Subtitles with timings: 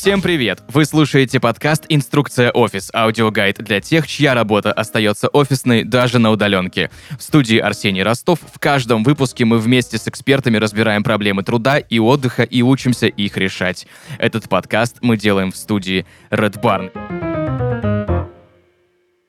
[0.00, 0.62] Всем привет!
[0.68, 6.90] Вы слушаете подкаст «Инструкция офис»— аудиогайд для тех, чья работа остается офисной даже на удаленке.
[7.18, 11.98] В студии Арсений Ростов в каждом выпуске мы вместе с экспертами разбираем проблемы труда и
[11.98, 13.86] отдыха и учимся их решать.
[14.16, 17.29] Этот подкаст мы делаем в студии Red Barn.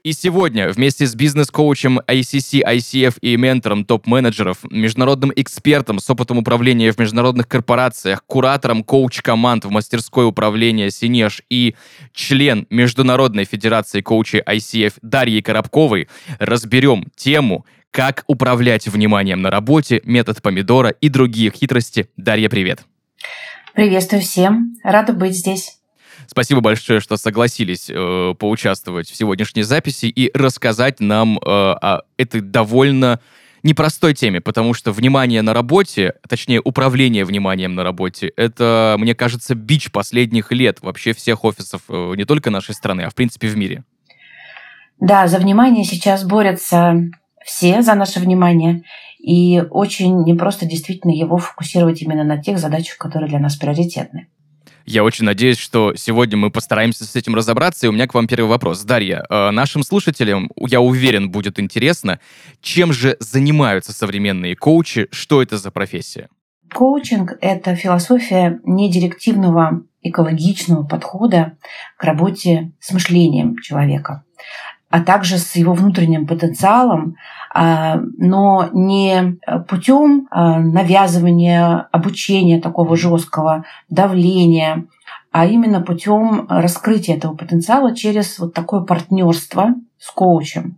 [0.04, 6.92] И сегодня вместе с бизнес-коучем ICC, ICF и ментором топ-менеджеров, международным экспертом с опытом управления
[6.92, 11.76] в международных корпорациях, куратором коуч-команд в мастерской управления Синеж и
[12.14, 20.42] член Международной Федерации коучей ICF Дарьей Коробковой разберем тему «Как управлять вниманием на работе», метод
[20.42, 22.10] помидора и другие хитрости.
[22.18, 22.86] Дарья, привет!
[23.76, 24.78] Приветствую всем.
[24.84, 25.81] Рада быть здесь.
[26.32, 32.40] Спасибо большое, что согласились э, поучаствовать в сегодняшней записи и рассказать нам э, о этой
[32.40, 33.20] довольно
[33.64, 39.56] непростой теме, потому что внимание на работе, точнее, управление вниманием на работе, это, мне кажется,
[39.56, 43.58] бич последних лет вообще всех офисов э, не только нашей страны, а в принципе в
[43.58, 43.84] мире.
[45.02, 46.96] Да, за внимание сейчас борются
[47.44, 48.84] все за наше внимание.
[49.20, 54.30] И очень непросто действительно его фокусировать именно на тех задачах, которые для нас приоритетны.
[54.92, 57.86] Я очень надеюсь, что сегодня мы постараемся с этим разобраться.
[57.86, 58.84] И у меня к вам первый вопрос.
[58.84, 62.20] Дарья, э, нашим слушателям, я уверен, будет интересно,
[62.60, 66.28] чем же занимаются современные коучи, что это за профессия?
[66.70, 71.58] Коучинг— это философия недирективного экологичного подхода
[71.98, 74.26] к работе с мышлением человека,
[74.92, 77.16] а также с его внутренним потенциалом,
[77.54, 84.86] а, но не путем а, навязывания обучения такого жесткого, давления,
[85.32, 90.78] а именно путем раскрытия этого потенциала через вот такое партнерство с коучем.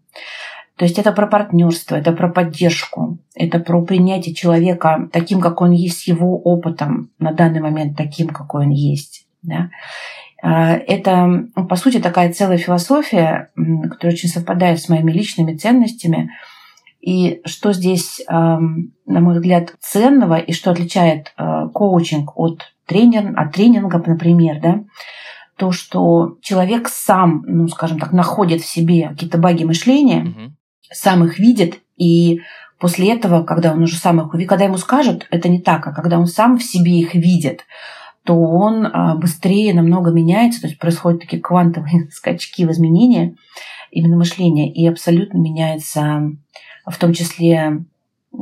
[0.77, 5.71] То есть это про партнерство, это про поддержку, это про принятие человека таким, как он
[5.71, 9.27] есть, с его опытом на данный момент таким, какой он есть.
[9.43, 9.69] Да?
[10.45, 16.29] А, это, по сути, такая целая философия, которая очень совпадает с моими личными ценностями–
[17.03, 23.51] и что здесь, на мой взгляд, ценного и что отличает э, коучинг от, тренер, от
[23.51, 24.83] тренинга, например, да,
[25.57, 30.53] то, что человек сам, ну, скажем так, находит в себе какие-то баги мышления, угу.
[30.93, 32.39] сам их видит, и
[32.79, 35.93] после этого, когда он уже сам их увидит, когда ему скажут, это не так, а
[35.93, 37.65] когда он сам в себе их видит,
[38.23, 43.35] то он а, быстрее намного меняется, то есть происходят такие квантовые скачки в изменения
[43.91, 46.31] именно мышления, и абсолютно меняется
[46.85, 47.85] в том числе
[48.33, 48.37] э,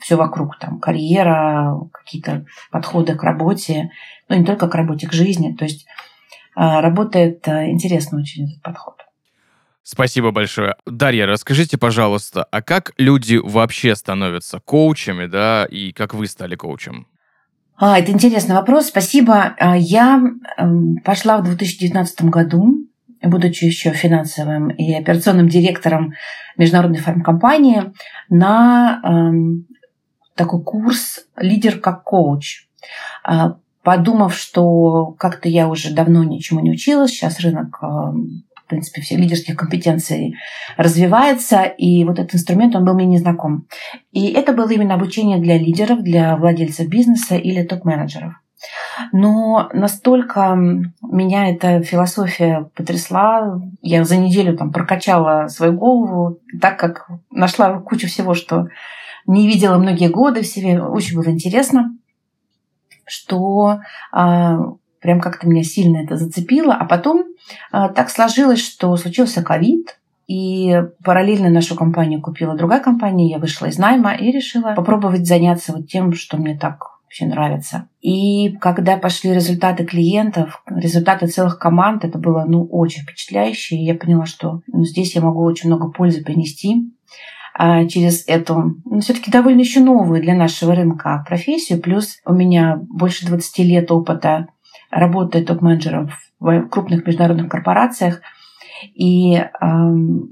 [0.00, 3.90] все вокруг, там, карьера, какие-то подходы к работе,
[4.28, 5.54] ну, не только к работе, к жизни.
[5.54, 5.86] То есть
[6.56, 8.96] э, работает интересно очень этот подход.
[9.84, 10.76] Спасибо большое.
[10.86, 17.06] Дарья, расскажите, пожалуйста, а как люди вообще становятся коучами, да, и как вы стали коучем?
[17.76, 18.86] А, это интересный вопрос.
[18.86, 19.54] Спасибо.
[19.58, 20.22] А, я
[20.56, 22.86] эм, пошла в 2019 году
[23.22, 26.14] будучи еще финансовым и операционным директором
[26.56, 27.92] международной фармкомпании,
[28.28, 29.32] на э,
[30.34, 32.68] такой курс «Лидер как коуч».
[33.28, 39.00] Э, подумав, что как-то я уже давно ничему не училась, сейчас рынок э, в принципе,
[39.02, 40.34] всех лидерских компетенций
[40.76, 43.66] развивается, и вот этот инструмент, он был мне незнаком.
[44.12, 48.34] И это было именно обучение для лидеров, для владельцев бизнеса или топ-менеджеров.
[49.12, 50.56] Но настолько
[51.02, 58.06] меня эта философия потрясла, я за неделю там прокачала свою голову, так как нашла кучу
[58.06, 58.68] всего, что
[59.26, 61.96] не видела многие годы в себе, очень было интересно,
[63.04, 63.80] что
[64.12, 64.58] а,
[65.02, 66.74] прям как-то меня сильно это зацепило.
[66.74, 67.24] А потом
[67.70, 69.98] а, так сложилось, что случился ковид,
[70.28, 75.72] и параллельно нашу компанию купила другая компания, я вышла из найма и решила попробовать заняться
[75.72, 77.88] вот тем, что мне так очень нравится.
[78.00, 83.76] И когда пошли результаты клиентов, результаты целых команд, это было ну, очень впечатляюще.
[83.76, 86.90] И я поняла, что ну, здесь я могу очень много пользы принести
[87.54, 91.82] а, через эту, ну, все-таки довольно еще новую для нашего рынка профессию.
[91.82, 94.46] Плюс у меня больше 20 лет опыта
[94.92, 98.20] работы топ-менеджером в крупных международных корпорациях–
[98.94, 99.48] и э,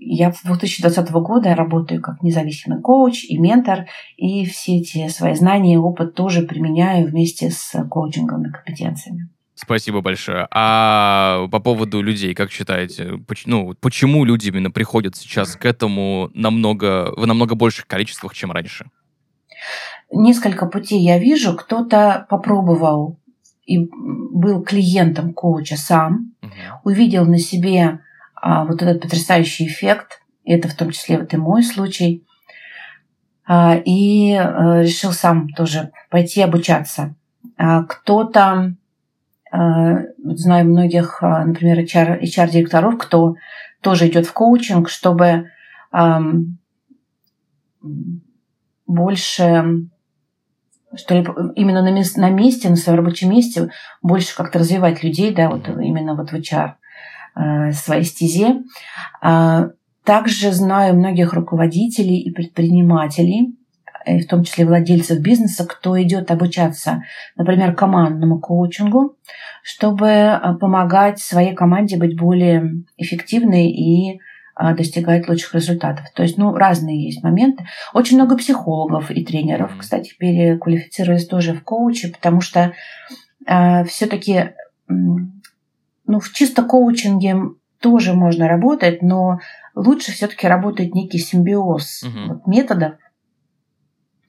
[0.00, 3.86] я с 2020 года работаю как независимый коуч и ментор,
[4.16, 9.28] и все эти свои знания и опыт тоже применяю вместе с коучинговыми компетенциями.
[9.54, 10.48] Спасибо большое.
[10.52, 16.30] А по поводу людей, как считаете, почему, ну, почему люди именно приходят сейчас к этому
[16.32, 18.86] намного, в намного больших количествах, чем раньше?
[20.10, 21.54] Несколько путей я вижу.
[21.54, 23.19] Кто-то попробовал
[23.70, 26.50] и был клиентом коуча сам, угу.
[26.82, 28.00] увидел на себе
[28.34, 32.26] а, вот этот потрясающий эффект, и это в том числе вот и мой случай,
[33.46, 37.14] а, и а, решил сам тоже пойти обучаться.
[37.56, 38.74] А, кто-то
[39.52, 43.34] Знаю многих, например, HR, HR-директоров, кто
[43.80, 45.50] тоже идет в коучинг, чтобы
[48.86, 49.88] больше
[50.96, 51.26] что ли,
[51.56, 53.70] именно на, мест, на месте, на своем рабочем месте
[54.02, 56.72] больше как-то развивать людей, да, вот именно вот в HR
[57.36, 58.62] э, своей стезе.
[59.22, 59.68] А,
[60.04, 63.56] также знаю многих руководителей и предпринимателей,
[64.06, 67.02] и в том числе владельцев бизнеса, кто идет обучаться,
[67.36, 69.16] например, командному коучингу,
[69.62, 74.20] чтобы э, помогать своей команде быть более эффективной и
[74.62, 76.04] а, достигать лучших результатов.
[76.14, 77.64] То есть, ну, разные есть моменты.
[77.94, 82.74] Очень много психологов и тренеров, кстати, переквалифицировались тоже в коучи, потому что
[83.46, 84.50] э, все-таки,
[84.86, 87.36] ну, в чисто коучинге
[87.80, 89.40] тоже можно работать, но
[89.74, 92.34] лучше все-таки работает некий симбиоз угу.
[92.34, 92.92] вот, методов,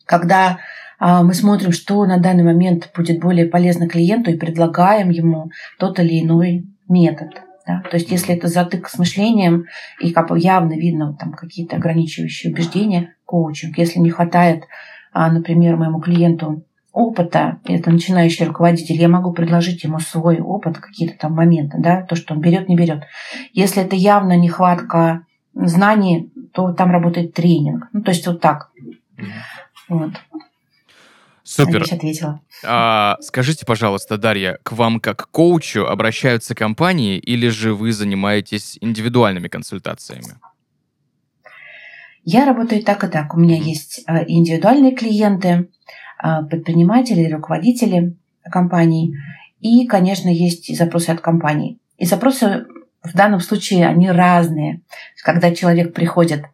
[0.06, 0.60] когда
[0.98, 6.00] а, мы смотрим, что на данный момент будет более полезно клиенту и предлагаем ему тот
[6.00, 7.32] или иной метод.
[7.72, 7.90] Да?
[7.90, 9.66] То есть если это затык с мышлением
[10.00, 13.78] и как бы явно видно там какие-то ограничивающие убеждения, коучинг.
[13.78, 14.66] Если не хватает,
[15.14, 21.18] а, например, моему клиенту опыта, это начинающий руководитель, я могу предложить ему свой опыт, какие-то
[21.18, 23.04] там моменты, да, то, что он берет, не берет.
[23.54, 27.88] Если это явно нехватка знаний, то там работает тренинг.
[27.94, 28.72] Ну, то есть вот так.
[29.88, 30.12] Вот.
[31.52, 31.82] Супер.
[31.82, 32.42] Надеюсь, ответила.
[32.64, 39.50] А, скажите, пожалуйста, Дарья, к вам как коучу обращаются компании или же вы занимаетесь индивидуальными
[39.50, 40.36] консультациями?
[42.24, 43.34] Я работаю так и так.
[43.34, 45.70] У меня есть а, индивидуальные клиенты,
[46.18, 48.16] а, предприниматели, руководители
[48.50, 49.14] компаний.
[49.60, 51.82] И, конечно, есть запросы от компаний.
[51.98, 52.66] И запросы
[53.04, 54.84] в данном случае, они разные.
[55.22, 56.46] Когда человек приходит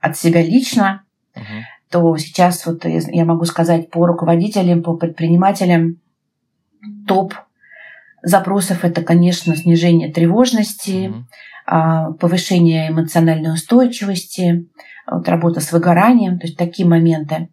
[0.00, 1.04] от себя лично,
[1.34, 5.96] uh-huh то сейчас вот я могу сказать по руководителям, по предпринимателям
[7.06, 7.34] топ
[8.22, 11.12] запросов это, конечно, снижение тревожности,
[11.66, 12.14] mm-hmm.
[12.18, 14.68] повышение эмоциональной устойчивости,
[15.10, 17.48] вот работа с выгоранием, то есть такие моменты.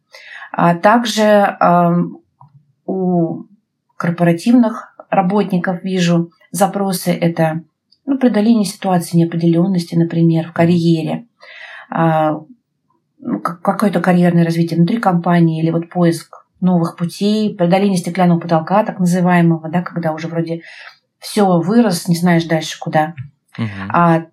[0.52, 1.58] А также
[2.86, 3.44] у
[3.96, 7.64] корпоративных работников вижу запросы это
[8.06, 11.28] ну, преодоление ситуации неопределенности, например, в карьере,
[11.90, 12.42] а,
[13.42, 19.70] какое-то карьерное развитие внутри компании или вот поиск новых путей, преодоление стеклянного потолка, так называемого,
[19.70, 20.62] да, когда уже вроде
[21.20, 23.16] все вырос, не знаешь дальше куда.
[23.58, 23.68] Угу.
[23.90, 24.26] А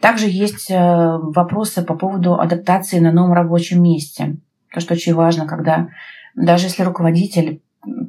[0.00, 4.36] также есть э, вопросы по поводу адаптации на новом рабочем месте.
[4.72, 5.88] То, что очень важно, когда
[6.34, 7.60] даже если руководитель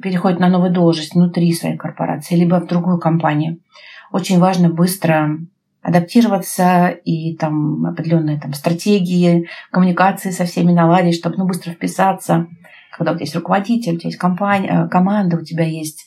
[0.02, 3.58] переходит на новую должность внутри своей корпорации, либо в другую компанию,
[4.12, 5.38] очень важно быстро
[5.82, 12.48] адаптироваться и там определенные там стратегии коммуникации со всеми наладить, чтобы ну, быстро вписаться.
[12.96, 16.06] Когда у тебя есть руководитель, у тебя есть компания, э, команда, у тебя есть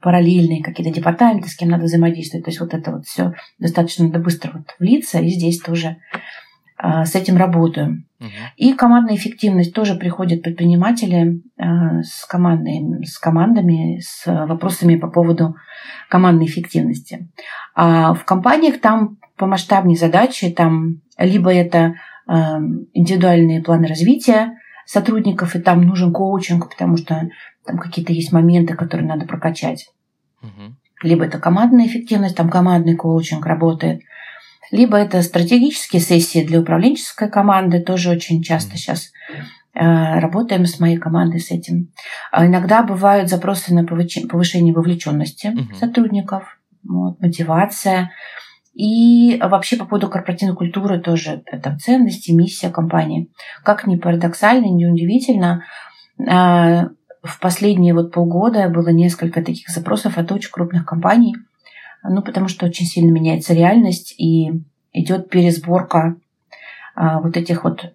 [0.00, 2.44] параллельные какие-то департаменты, с кем надо взаимодействовать.
[2.44, 5.98] То есть вот это вот все достаточно надо быстро вот влиться, и здесь тоже
[6.78, 8.04] с этим работаю.
[8.20, 8.28] Угу.
[8.56, 15.56] И командная эффективность тоже приходит предприниматели а, с, командной, с командами, с вопросами по поводу
[16.08, 17.28] командной эффективности.
[17.74, 21.94] А в компаниях там по масштабнее задачи, там либо это
[22.26, 22.58] а,
[22.92, 24.52] индивидуальные планы развития
[24.86, 27.28] сотрудников, и там нужен коучинг, потому что
[27.66, 29.88] там какие-то есть моменты, которые надо прокачать.
[30.42, 30.74] Угу.
[31.02, 34.00] Либо это командная эффективность, там командный коучинг работает–
[34.70, 39.12] либо это стратегические сессии для управленческой команды, тоже очень часто сейчас
[39.74, 41.92] э, работаем с моей командой с этим.
[42.32, 45.74] А иногда бывают запросы на повышение вовлеченности угу.
[45.74, 48.10] сотрудников, вот, мотивация.
[48.74, 53.30] И вообще по поводу корпоративной культуры тоже это ценности, миссия компании.
[53.64, 55.64] Как ни парадоксально, не удивительно,
[56.18, 56.88] э,
[57.22, 61.34] в последние вот полгода было несколько таких запросов от очень крупных компаний–
[62.08, 64.50] ну, потому что очень сильно меняется реальность и
[64.92, 66.16] идет пересборка
[66.94, 67.92] а, вот этих вот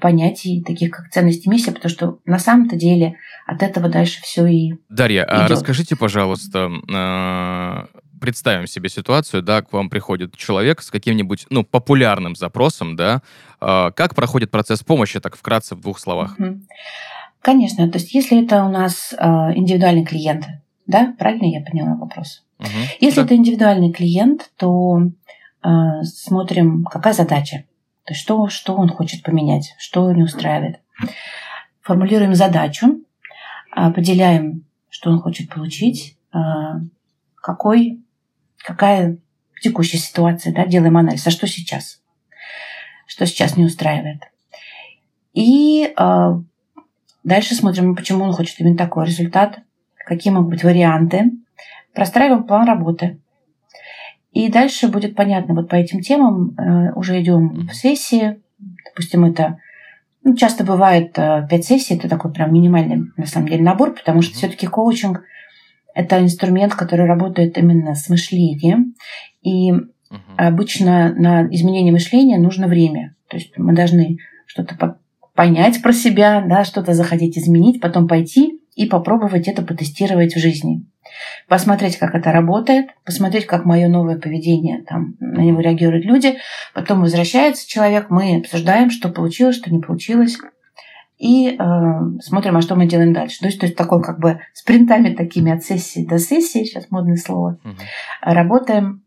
[0.00, 4.46] понятий, таких как ценность и миссия, потому что на самом-то деле от этого дальше все
[4.46, 5.32] и Дарья, идет.
[5.32, 7.86] а расскажите, пожалуйста, а,
[8.20, 13.22] представим себе ситуацию, да, к вам приходит человек с каким-нибудь, ну, популярным запросом, да,
[13.60, 16.36] а, как проходит процесс помощи, так вкратце в двух словах?
[17.42, 20.46] Конечно, то есть если это у нас а, индивидуальный клиент,
[20.86, 22.44] да, правильно я поняла вопрос?
[22.60, 22.68] Угу.
[23.00, 23.26] Если да.
[23.26, 25.00] это индивидуальный клиент, то
[25.62, 25.68] э,
[26.04, 27.64] смотрим, какая задача.
[28.04, 30.80] То есть что, что он хочет поменять, что не устраивает.
[31.80, 33.00] Формулируем задачу,
[33.70, 36.38] определяем, что он хочет получить, э,
[37.34, 38.02] какой,
[38.58, 39.18] какая
[39.62, 42.00] текущая ситуация, да, делаем анализ, а что сейчас,
[43.06, 44.22] что сейчас не устраивает.
[45.32, 46.40] И э,
[47.24, 49.60] дальше смотрим, почему он хочет именно такой результат,
[50.06, 51.30] какие могут быть варианты,
[51.94, 53.20] простраиваем план работы.
[54.32, 58.40] И дальше будет понятно, вот по этим темам э, уже идем в сессии,
[58.84, 59.58] допустим, это
[60.22, 64.22] ну, часто бывает э, пять сессий, это такой прям минимальный, на самом деле, набор, потому
[64.22, 65.22] что все-таки коучинг–
[65.94, 68.94] это инструмент, который работает именно с мышлением.
[69.42, 69.72] И
[70.36, 73.14] обычно на изменение мышления нужно время.
[73.28, 74.98] То есть мы должны что-то
[75.34, 80.86] понять про себя, да, что-то захотеть изменить, потом пойти и попробовать это потестировать в жизни.
[81.48, 86.38] Посмотреть, как это работает, посмотреть, как мое новое поведение, там, на него реагируют люди.
[86.72, 90.38] Потом возвращается человек, мы обсуждаем, что получилось, что не получилось.
[91.18, 91.58] И э,
[92.22, 93.40] смотрим, а что мы делаем дальше.
[93.40, 97.16] То есть, то есть такой как бы спринтами такими от сессии до сессии, сейчас модное
[97.16, 97.74] слово, угу.
[98.22, 99.02] работаем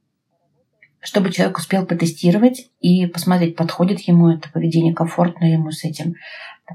[1.05, 6.13] чтобы человек успел потестировать и посмотреть, подходит ему это поведение, комфортно ему с этим,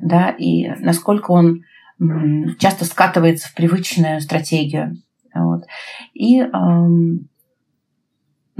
[0.02, 1.62] да, и насколько он
[2.58, 4.96] часто скатывается в привычную стратегию.
[5.34, 5.64] Вот.
[6.14, 6.42] И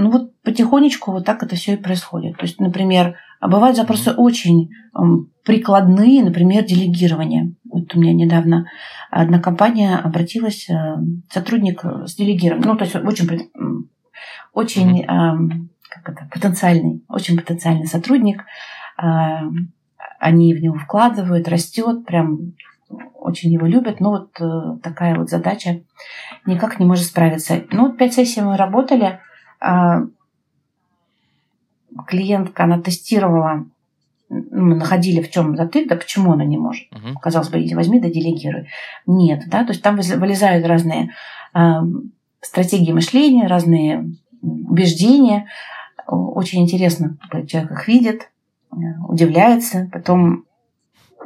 [0.01, 2.37] ну вот потихонечку вот так это все и происходит.
[2.37, 4.71] То есть, например, а бывают запросы очень
[5.45, 7.55] прикладные, например, делегирование.
[7.65, 8.67] Вот у меня недавно
[9.11, 10.97] одна компания обратилась, э,
[11.31, 13.51] сотрудник с делегированием, ну, то есть очень,
[14.53, 18.45] очень как это, потенциальный, очень потенциальный сотрудник.
[18.97, 22.55] Они в него вкладывают, растет, прям
[23.15, 25.83] очень его любят, но вот э, такая вот задача
[26.47, 27.63] никак не может справиться.
[27.71, 29.21] Ну, вот пять сессий мы работали,
[29.61, 30.03] а
[32.07, 33.67] клиентка, она тестировала,
[34.29, 36.87] ну, мы находили в чем затык, да почему она не может.
[36.93, 37.19] Угу.
[37.21, 38.69] Казалось бы, возьми да делегируй.
[39.07, 41.11] Нет, да, то есть там вылезают разные
[41.55, 41.61] э,
[42.41, 45.49] стратегии мышления, разные убеждения.
[46.07, 48.31] Очень интересно, человек их видит,
[48.73, 48.77] э,
[49.07, 50.45] удивляется, потом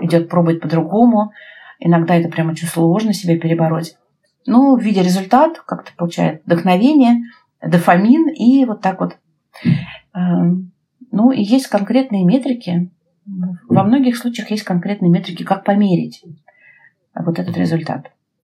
[0.05, 1.33] идет пробовать по-другому.
[1.79, 3.97] Иногда это прям очень сложно себя перебороть.
[4.47, 7.23] Но видя результат, как-то получает вдохновение,
[7.61, 9.17] дофамин, и вот так вот.
[10.15, 10.73] Эм,
[11.11, 12.91] ну, и есть конкретные метрики.
[13.69, 16.25] Во многих случаях есть конкретные метрики, как померить
[17.15, 18.12] вот этот результат.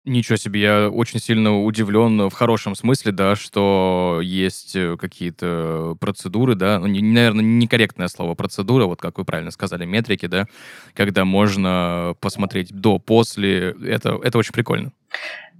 [0.09, 6.55] Ничего себе, я очень сильно удивлен в хорошем смысле, да, что есть э, какие-то процедуры,
[6.55, 10.47] да, ну, не, наверное, некорректное слово процедура, вот как вы правильно сказали, метрики, да,
[10.95, 14.93] когда можно посмотреть до, после, это, это очень прикольно.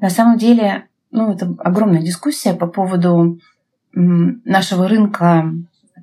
[0.01, 3.41] На самом деле, ну, это огромная дискуссия по поводу
[3.93, 5.53] нашего рынка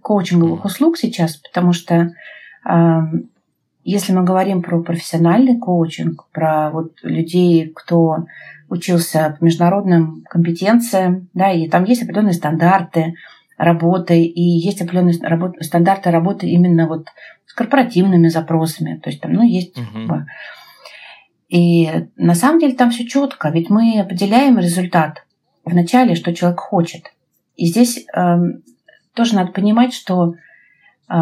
[0.02, 2.12] коучинговых услуг сейчас, потому что
[3.84, 8.26] если мы говорим про профессиональный коучинг, про вот людей, кто
[8.70, 13.14] учился по международным компетенциям, да, и там есть определенные стандарты
[13.58, 17.08] работы, и есть определенные работ, стандарты работы именно вот
[17.46, 20.24] с корпоративными запросами, то есть там, ну, есть uh-huh.
[21.54, 25.24] И на самом деле там все четко, ведь мы определяем результат
[25.64, 27.14] в начале, что человек хочет.
[27.56, 28.38] И здесь э,
[29.14, 30.34] тоже надо понимать, что
[31.10, 31.14] э,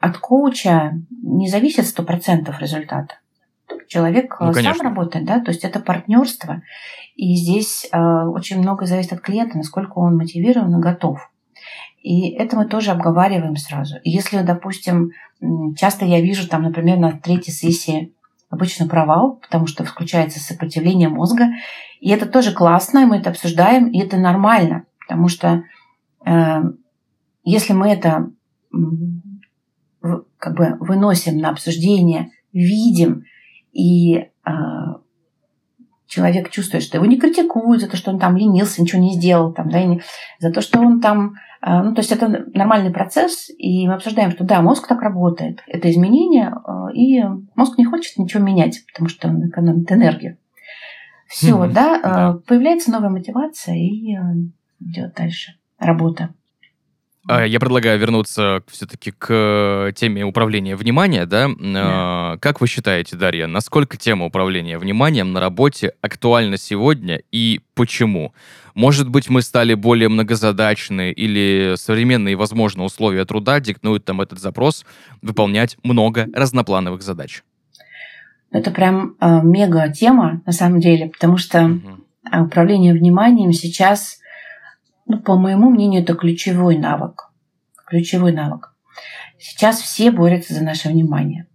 [0.00, 3.16] от коуча не зависит сто процентов результата.
[3.86, 6.62] Человек ну, сам работает, да, то есть это партнерство.
[7.16, 11.30] И здесь э, очень много зависит от клиента, насколько он мотивирован и готов.
[12.02, 13.96] И это мы тоже обговариваем сразу.
[14.02, 15.10] И если, допустим,
[15.76, 18.14] часто я вижу там, например, на третьей сессии
[18.48, 21.48] обычно провал, потому что включается сопротивление мозга.
[22.00, 25.64] И это тоже классно, мы это обсуждаем, и это нормально, потому что
[26.24, 26.62] э,
[27.44, 28.30] если мы это
[30.38, 33.24] как бы выносим на обсуждение, видим,
[33.72, 34.28] и э,
[36.06, 39.52] человек чувствует, что его не критикуют за то, что он там ленился, ничего не сделал,
[39.52, 40.02] там, да, и не,
[40.38, 41.34] за то, что он там...
[41.62, 45.62] Э, ну, то есть это нормальный процесс, и мы обсуждаем, что да, мозг так работает,
[45.66, 47.22] это изменение, э, и
[47.54, 50.36] мозг не хочет ничего менять, потому что он экономит энергию.
[51.28, 51.72] Все, mm-hmm.
[51.72, 54.20] да, э, да, появляется новая мотивация, и э,
[54.80, 56.34] идет дальше работа.
[57.30, 61.46] А, я предлагаю вернуться все-таки к э, теме управления вниманием, да?
[61.46, 62.38] Yeah.
[62.40, 68.34] Как вы считаете, Дарья, насколько тема управления вниманием на работе актуальна сегодня и почему?
[68.74, 74.84] Может быть, мы стали более многозадачны или современные, возможно, условия труда диктуют там этот запрос
[75.22, 77.44] выполнять много разноплановых задач?
[78.50, 82.46] Это прям э, мега тема на самом деле, потому что uh-huh.
[82.46, 84.19] управление вниманием сейчас
[85.10, 87.30] ну, по моему мнению, это ключевой навык.
[87.86, 88.72] Ключевой навык.
[89.38, 91.46] Сейчас все борются за наше внимание.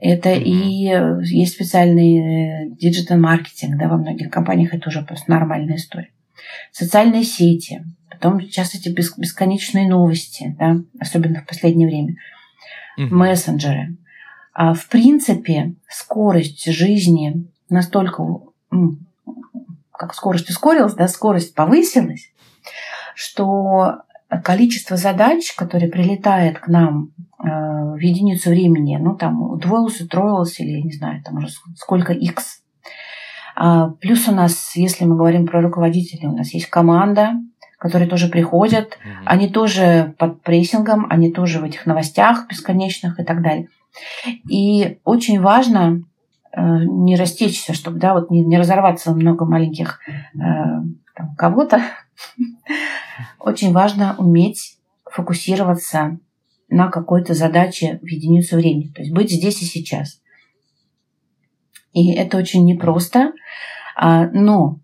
[0.00, 6.10] Это и есть специальный диджитал-маркетинг, да, во многих компаниях это уже просто нормальная история.
[6.70, 12.16] Социальные сети, потом сейчас эти бесконечные новости, да, особенно в последнее время,
[12.98, 13.08] mm-hmm.
[13.10, 13.96] мессенджеры.
[14.52, 18.22] А в принципе, скорость жизни настолько
[19.92, 22.30] как скорость ускорилась, да, скорость повысилась,
[23.16, 24.02] что
[24.44, 30.82] количество задач, которые прилетает к нам э, в единицу времени, ну там удвоилось, утроилось или,
[30.82, 32.62] не знаю, там уже сколько x.
[33.56, 37.32] А, плюс у нас, если мы говорим про руководителей, у нас есть команда,
[37.78, 39.22] которые тоже приходят, mm-hmm.
[39.24, 43.68] они тоже под прессингом, они тоже в этих новостях бесконечных и так далее.
[44.46, 46.02] И очень важно
[46.52, 50.00] э, не растечься, чтобы да, вот не, не разорваться много маленьких
[50.34, 50.38] э,
[51.14, 51.80] там, кого-то.
[53.38, 56.18] Очень важно уметь фокусироваться
[56.68, 60.20] на какой-то задаче в единицу времени, то есть быть здесь и сейчас.
[61.92, 63.32] И это очень непросто,
[63.94, 64.80] а, но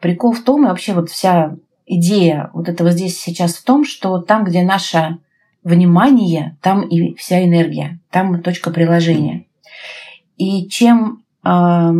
[0.00, 4.20] прикол в том, и вообще вот вся идея вот этого здесь сейчас в том, что
[4.20, 5.18] там, где наше
[5.62, 9.46] внимание, там и вся энергия, там точка приложения.
[10.36, 11.92] И чем э,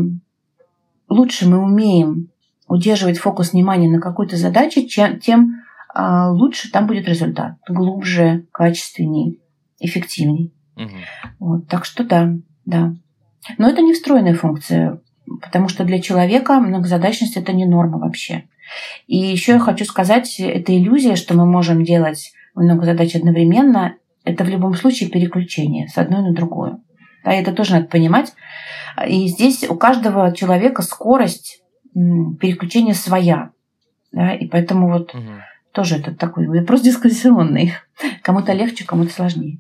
[1.09, 2.31] лучше мы умеем
[2.69, 5.63] удерживать фокус внимания на какой-то задаче, чем, тем
[5.95, 7.57] э, лучше там будет результат.
[7.69, 9.37] Глубже, качественнее,
[9.79, 10.51] эффективнее.
[10.77, 10.91] Угу.
[11.39, 12.33] Вот, так что да,
[12.65, 12.95] да.
[13.59, 15.01] Но это не встроенная функция,
[15.41, 18.45] потому что для человека многозадачность это не норма вообще.
[19.07, 23.95] И еще я хочу сказать, это иллюзия, что мы можем делать много задач одновременно.
[24.25, 26.83] Это в любом случае переключение с одной на другую.
[27.25, 28.33] Да, это тоже надо понимать.
[29.07, 31.61] И здесь у каждого человека скорость
[32.41, 33.51] переключения своя.
[34.13, 35.23] Да, и поэтому вот угу.
[35.73, 37.75] тоже это такой вопрос дискуссионный.
[38.23, 39.59] Кому-то легче, кому-то сложнее.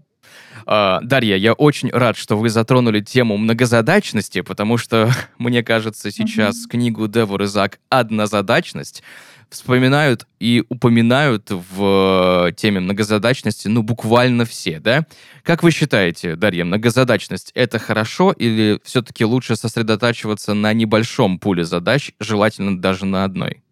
[0.66, 6.57] Uh, Дарья, я очень рад, что вы затронули тему многозадачности, потому что, мне кажется, сейчас
[6.57, 6.71] mm-hmm.
[6.71, 9.05] книгу Девор Изак «Однозадачность»
[9.48, 15.06] вспоминают и упоминают в теме многозадачности, ну, буквально все, да?
[15.42, 22.12] Как вы считаете, Дарья, многозадачность— это хорошо или все-таки лучше сосредотачиваться на небольшом пуле задач,
[22.18, 23.62] желательно даже на одной?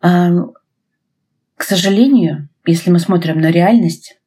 [0.00, 0.30] А,
[1.56, 4.18] к сожалению, если мы смотрим на реальность,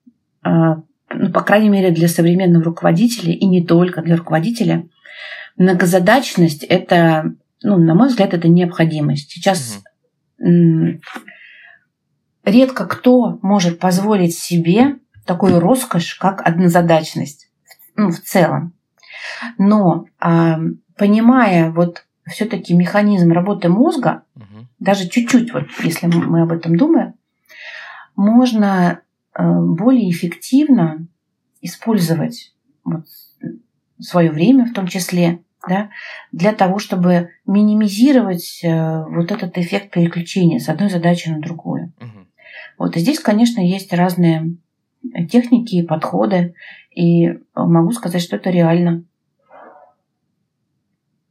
[0.43, 4.87] а, ну, по крайней мере, для современного руководителя, и не только для руководителя,
[5.57, 9.31] многозадачность– это, ну, на мой взгляд, это необходимость.
[9.31, 9.81] Сейчас.
[12.43, 17.51] Редко кто может позволить себе такую роскошь, как однозадачность
[17.95, 18.73] ну, в целом.
[19.57, 20.59] Но а,
[20.97, 24.67] понимая вот все-таки механизм работы мозга, угу.
[24.79, 27.13] даже чуть-чуть, вот если мы об этом думаем,
[28.15, 29.01] можно
[29.33, 31.07] Э, более эффективно
[31.61, 33.05] использовать вот
[33.99, 35.89] свое время в том числе, да,
[36.31, 41.93] для того, чтобы минимизировать э, вот этот эффект переключения с одной задачи на другую.
[41.99, 42.27] Угу.
[42.77, 44.55] Вот и здесь, конечно, есть разные
[45.29, 46.55] техники и подходы,
[46.95, 49.03] и могу сказать, что это реально.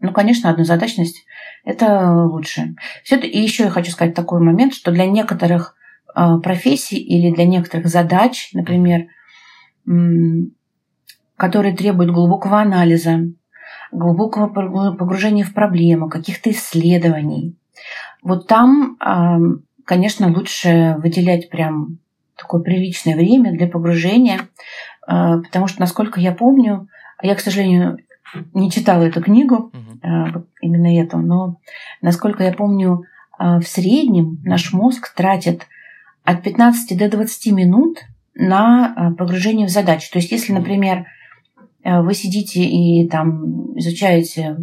[0.01, 1.27] Ну, конечно, однозадачность–
[1.65, 2.75] это лучше.
[3.05, 5.77] Все это, и еще я хочу сказать такой момент, что для некоторых
[6.15, 9.09] а, профессий или для некоторых задач, например,
[11.37, 13.21] которые требуют глубокого анализа,
[13.93, 17.57] глубокого погружения в проблему, каких-то исследований.
[18.23, 19.39] Вот там, а,
[19.85, 21.99] конечно, лучше выделять прям
[22.37, 24.41] такое приличное время для погружения,
[25.07, 26.89] а, потому что, насколько я помню,
[27.23, 27.99] я, к сожалению,
[28.55, 29.73] не читала эту книгу,
[30.03, 31.57] uh именно эту, но,
[32.01, 33.05] насколько я помню,
[33.39, 35.67] в среднем наш мозг тратит
[36.25, 37.99] от 15 до 20 минут
[38.35, 40.11] на погружение в задачу.
[40.13, 41.07] То есть, если, например,
[41.85, 44.57] вы сидите и там изучаете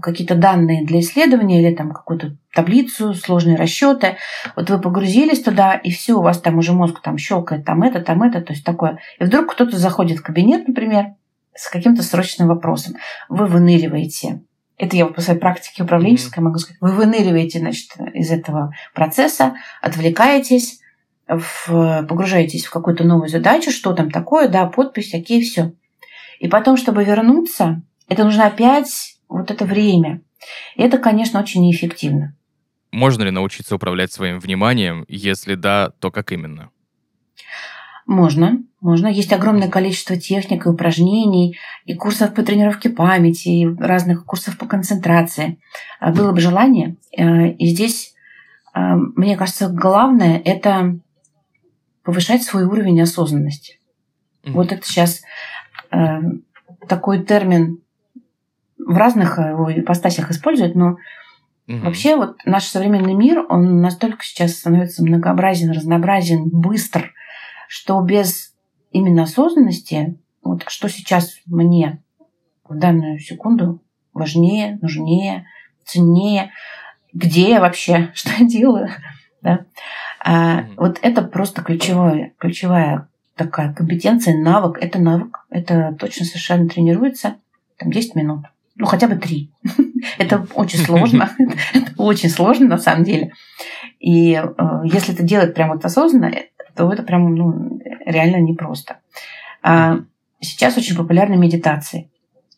[0.00, 4.16] какие-то данные для исследования или там какую-то таблицу, сложные расчеты.
[4.56, 8.00] Вот вы погрузились туда, и все, у вас там уже мозг там щелкает, там это,
[8.00, 8.98] там это, то есть такое.
[9.18, 11.14] И вдруг кто-то заходит в кабинет, например,
[11.54, 12.94] с каким-то срочным вопросом.
[13.28, 14.40] Вы выныриваете
[14.76, 16.44] это я вот по своей практике управленческой mm-hmm.
[16.44, 20.80] могу сказать, вы выныриваете значит, из этого процесса, отвлекаетесь,
[21.28, 25.72] в, погружаетесь в какую-то новую задачу, что там такое, да, подпись, окей, все.
[26.44, 30.20] И потом, чтобы вернуться, это нужно опять вот это время.
[30.76, 32.36] И это, конечно, очень неэффективно.
[32.92, 35.06] Можно ли научиться управлять своим вниманием?
[35.08, 36.68] Если да, то как именно?
[38.04, 39.06] Можно, можно.
[39.06, 44.66] Есть огромное количество техник и упражнений, и курсов по тренировке памяти, и разных курсов по
[44.66, 45.58] концентрации.
[45.98, 46.98] А, было бы желание.
[47.16, 48.12] Э, и здесь,
[48.74, 48.80] э,
[49.16, 50.98] мне кажется, главное– это
[52.02, 53.78] повышать свой уровень осознанности.
[54.42, 54.52] Mm-hmm.
[54.52, 55.22] Вот это сейчас
[56.88, 57.80] такой термин
[58.78, 60.96] в разных его ипостасях используют, но
[61.66, 61.78] Угу.
[61.78, 67.14] Вообще вот наш современный мир, он настолько сейчас становится многообразен, разнообразен, быстр,
[67.68, 68.54] что без
[68.90, 72.02] именно осознанности, вот что сейчас мне
[72.68, 75.46] в данную секунду важнее, нужнее,
[75.84, 76.52] ценнее,
[77.12, 78.90] где я вообще, что я делаю.
[79.40, 79.64] Да?
[80.22, 84.78] А, вот это просто ключевое, ключевая такая компетенция, навык.
[84.80, 87.36] Это навык, это точно совершенно тренируется.
[87.78, 88.46] Там 10 минут.
[88.76, 89.50] Ну, хотя бы 3.
[90.18, 91.30] это очень сложно.
[91.74, 93.32] это очень сложно на самом деле.
[94.00, 94.42] И э,
[94.84, 96.32] если это делать прям вот осознанно,
[96.74, 98.98] то это прям ну, реально непросто.
[99.62, 100.00] А,
[100.40, 102.10] сейчас очень популярны медитации.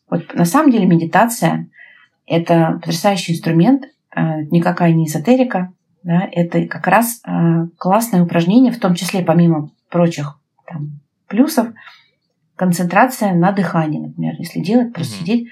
[0.09, 1.67] Вот на самом деле медитация–
[2.25, 3.85] это потрясающий инструмент,
[4.15, 9.71] э, никакая не эзотерика, да, это как раз э, классное упражнение, в том числе помимо
[9.89, 11.69] прочих там, плюсов,
[12.55, 15.19] концентрация на дыхании, например, если делать, просто mm-hmm.
[15.19, 15.47] сидеть.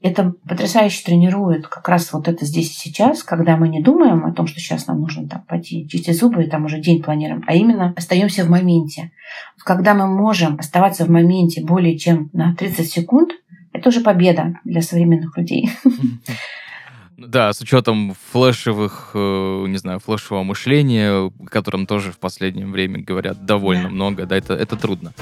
[0.00, 4.32] Это потрясающе тренирует как раз вот это здесь и сейчас, когда мы не думаем о
[4.32, 7.54] том, что сейчас нам нужно там пойти чистить зубы и там уже день планируем, а
[7.54, 9.10] именно остаемся в моменте.
[9.64, 13.32] Когда мы можем оставаться в моменте более чем на 30 секунд,
[13.72, 15.68] это уже победа для современных людей.
[17.18, 23.02] Да, с учетом флешевых, э, не знаю, флешевого мышления, о котором тоже в последнее время
[23.02, 23.88] говорят довольно да.
[23.88, 25.12] много, да, это, это трудно.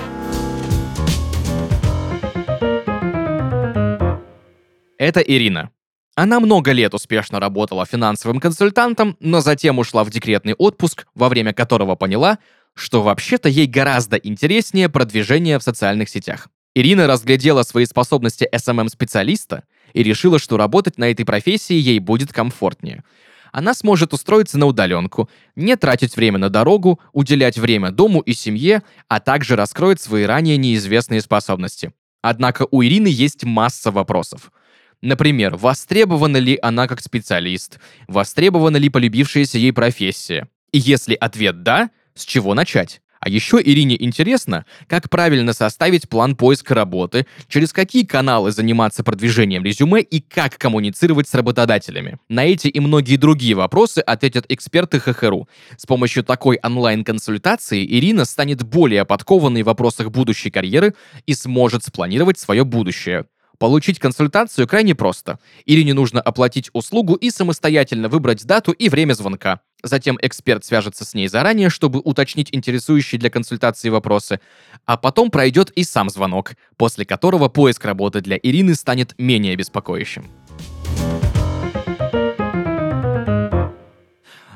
[4.99, 5.71] Это Ирина.
[6.17, 11.55] Она много лет успешно работала финансовым консультантом, но затем ушла в декретный отпуск, во время
[11.55, 12.39] которого поняла,
[12.75, 16.49] что вообще-то ей гораздо интереснее продвижение в социальных сетях.
[16.75, 23.05] Ирина разглядела свои способности SMM-специалиста и решила, что работать на этой профессии ей будет комфортнее.
[23.53, 28.83] Она сможет устроиться на удаленку, не тратить время на дорогу, уделять время дому и семье,
[29.09, 31.93] а также раскроет свои ранее неизвестные способности.
[32.21, 34.53] Однако у Ирины есть масса вопросов.
[35.01, 37.79] Например, востребована ли она как специалист?
[38.09, 40.49] Востребована ли полюбившаяся ей профессия?
[40.73, 43.01] И если ответ «да», с чего начать?
[43.21, 49.65] А еще Ирине интересно, как правильно составить план поиска работы, через какие каналы заниматься продвижением
[49.65, 52.19] резюме и как коммуницировать с работодателями.
[52.29, 55.49] На эти и многие другие вопросы ответят эксперты ХХРУ.
[55.77, 60.95] С помощью такой онлайн-консультации Ирина станет более подкованной в вопросах будущей карьеры
[61.27, 63.27] и сможет спланировать свое будущее.
[63.59, 65.39] Получить консультацию крайне просто.
[65.65, 69.61] Или не нужно оплатить услугу и самостоятельно выбрать дату и время звонка.
[69.83, 74.41] Затем эксперт свяжется с ней заранее, чтобы уточнить интересующие для консультации вопросы.
[74.85, 80.27] А потом пройдет и сам звонок, после которого поиск работы для Ирины станет менее беспокоящим.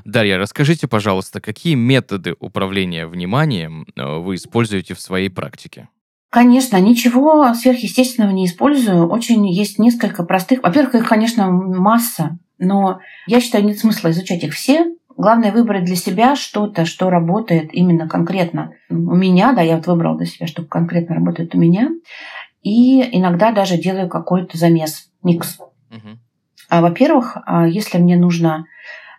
[0.04, 5.88] Дарья, расскажите, пожалуйста, какие методы управления вниманием э, вы используете в своей практике?
[6.30, 9.08] Конечно, ничего сверхъестественного не использую.
[9.08, 10.62] Очень есть несколько простых.
[10.62, 14.94] Во-первых, их, конечно, масса, но я считаю, нет смысла изучать их все.
[15.20, 19.52] Главное выбрать для себя что-то, что работает именно конкретно у меня.
[19.52, 21.90] Да, я вот выбрала для себя, что конкретно работает у меня.
[22.62, 25.60] И иногда даже делаю какой-то замес, микс.
[25.90, 26.18] Угу.
[26.70, 28.64] А, во-первых, а, если мне нужно...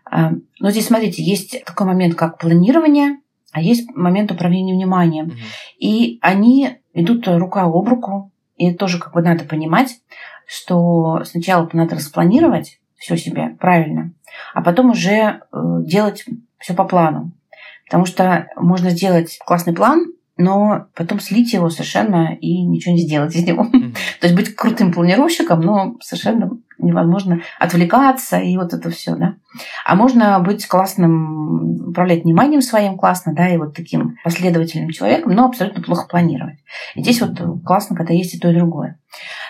[0.10, 3.20] А, ну, здесь, смотрите, есть такой момент, как планирование,
[3.52, 5.28] а есть момент управления вниманием.
[5.28, 5.36] Угу.
[5.78, 8.32] И они идут рука об руку.
[8.58, 10.00] И это тоже как бы надо понимать,
[10.48, 14.14] что сначала надо распланировать все себе правильно,
[14.54, 16.26] а потом уже э, делать
[16.60, 17.32] все по плану.
[17.86, 20.06] Потому что можно сделать классный план,
[20.38, 23.64] но потом слить его совершенно и ничего не сделать из него.
[23.64, 23.94] Mm-hmm.
[24.22, 29.36] То есть быть крутым планировщиком, но совершенно невозможно отвлекаться и вот это все, да.
[29.86, 35.46] А можно быть классным, управлять вниманием своим классно, да, и вот таким последовательным человеком, но
[35.46, 36.58] абсолютно плохо планировать.
[36.96, 39.00] И здесь вот классно, когда есть и то, и другое.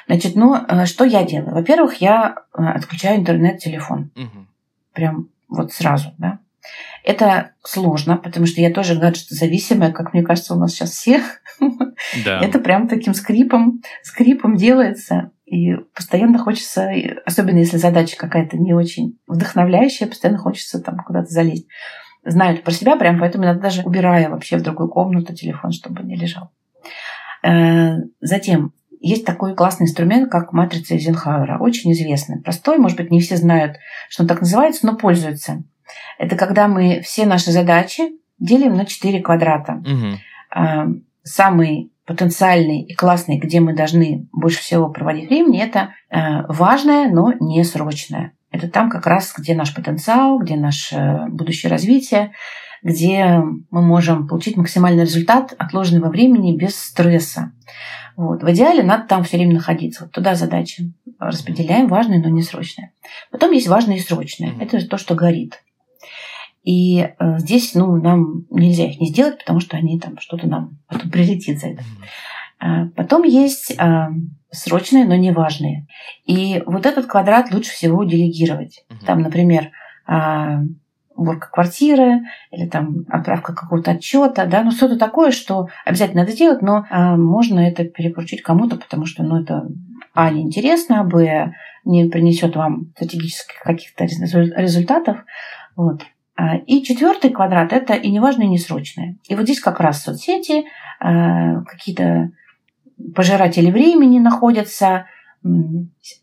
[0.08, 1.54] Значит, ну, э, что я делаю?
[1.54, 4.12] Во-первых, я э, отключаю интернет-телефон.
[4.16, 4.46] Угу.
[4.94, 6.40] Прям вот сразу, да.
[7.04, 11.22] Это сложно, потому что я тоже гаджет-зависимая, как мне кажется, у нас сейчас все.
[12.26, 12.40] Да.
[12.40, 15.32] Это прям таким скрипом, скрипом делается.
[15.46, 16.90] И постоянно хочется,
[17.26, 21.68] особенно если задача какая-то не очень вдохновляющая, постоянно хочется там куда-то залезть.
[22.24, 26.04] Знаю это про себя прям, поэтому иногда даже убираю вообще в другую комнату телефон, чтобы
[26.04, 26.52] не лежал.
[27.44, 33.20] Э, затем есть такой классный инструмент, как матрица Эйзенхауэра, очень известный, простой, может быть, не
[33.20, 33.78] все знают,
[34.10, 35.64] что он так называется, но пользуются.
[36.18, 38.04] Это когда мы все наши задачи
[38.40, 39.82] делим на 4 квадрата.
[39.84, 41.02] Угу.
[41.24, 47.34] Самый потенциальный и классный, где мы должны больше всего проводить времени, это э, важное, но
[47.40, 48.34] не срочное.
[48.52, 52.32] Это там как раз, где наш потенциал, где наше будущее развитие,
[52.84, 57.54] где мы можем получить максимальный результат, отложенный во времени, без стресса.
[58.16, 58.44] Вот.
[58.44, 60.04] В идеале надо там все время находиться.
[60.04, 62.92] Вот туда задачи распределяем, важные, но не срочные.
[63.32, 64.52] Потом есть важные и срочные.
[64.52, 64.64] Mm-hmm.
[64.64, 65.64] Это то, что горит.
[66.64, 70.78] И э, здесь ну, нам нельзя их не сделать, потому что они там что-то нам
[70.88, 71.84] потом прилетит за это.
[72.60, 74.10] А потом есть а,
[74.52, 75.88] срочные, но не важные.
[76.26, 78.86] И вот этот квадрат лучше всего делегировать.
[78.90, 79.06] Угу.
[79.08, 79.72] Там, например,
[80.06, 80.62] а,
[81.16, 82.22] уборка квартиры
[82.52, 87.16] или там отправка какого-то отчета, да, ну что-то такое, что обязательно надо делать, но а,
[87.16, 89.68] можно это перепоручить кому-то, потому что, ну, это
[90.14, 91.54] а неинтересно, б
[91.86, 95.24] не принесет вам стратегических каких-то результатов,
[95.76, 96.04] вот.
[96.36, 99.18] А, и четвертый квадрат это и неважное, и несрочное.
[99.28, 100.66] И вот здесь как раз соцсети,
[101.00, 102.32] а, какие-то
[103.16, 105.06] пожиратели времени находятся,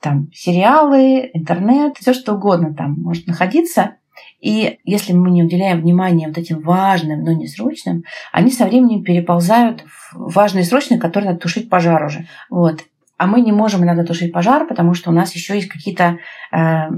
[0.01, 3.97] там сериалы, интернет, все что угодно там может находиться.
[4.41, 9.03] И если мы не уделяем внимания вот этим важным, но не срочным, они со временем
[9.03, 12.27] переползают в важные срочные, которые надо тушить пожар уже.
[12.51, 12.85] Вот.
[13.17, 16.19] А мы не можем иногда тушить пожар, потому что у нас еще есть какие-то
[16.53, 16.89] э,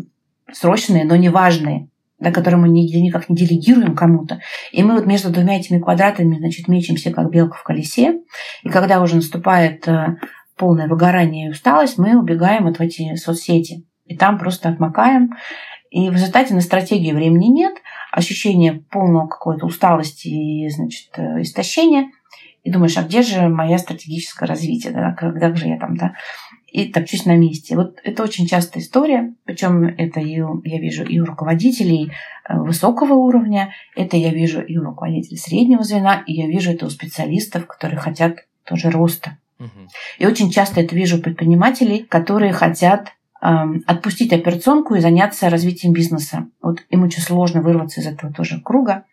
[0.52, 4.40] срочные, но не важные, да, которые мы никак не делегируем кому-то.
[4.70, 8.20] И мы вот между двумя этими квадратами, значит, мечемся, как белка в колесе.
[8.62, 10.16] И когда уже наступает э,
[10.56, 13.86] полное выгорание и усталость, мы убегаем вот в эти соцсети.
[14.04, 15.30] И там просто отмокаем.
[15.90, 17.74] И в результате на стратегию времени нет,
[18.12, 22.10] ощущение полного какой-то усталости и, значит, э, истощения.
[22.62, 26.14] И думаешь, а где же моя стратегическое развитие, да, когда же я там, да,
[26.70, 27.74] и топчусь на месте.
[27.74, 32.12] Вот это очень частая история, причем это и, я вижу и у руководителей
[32.48, 36.86] э, высокого уровня, это я вижу и у руководителей среднего звена, и я вижу это
[36.86, 39.38] у специалистов, которые хотят тоже роста.
[40.18, 46.46] И очень часто это вижу у предпринимателей, которые хотят отпустить операционку и заняться развитием бизнеса.
[46.62, 49.04] Вот им очень сложно вырваться из этого тоже круга.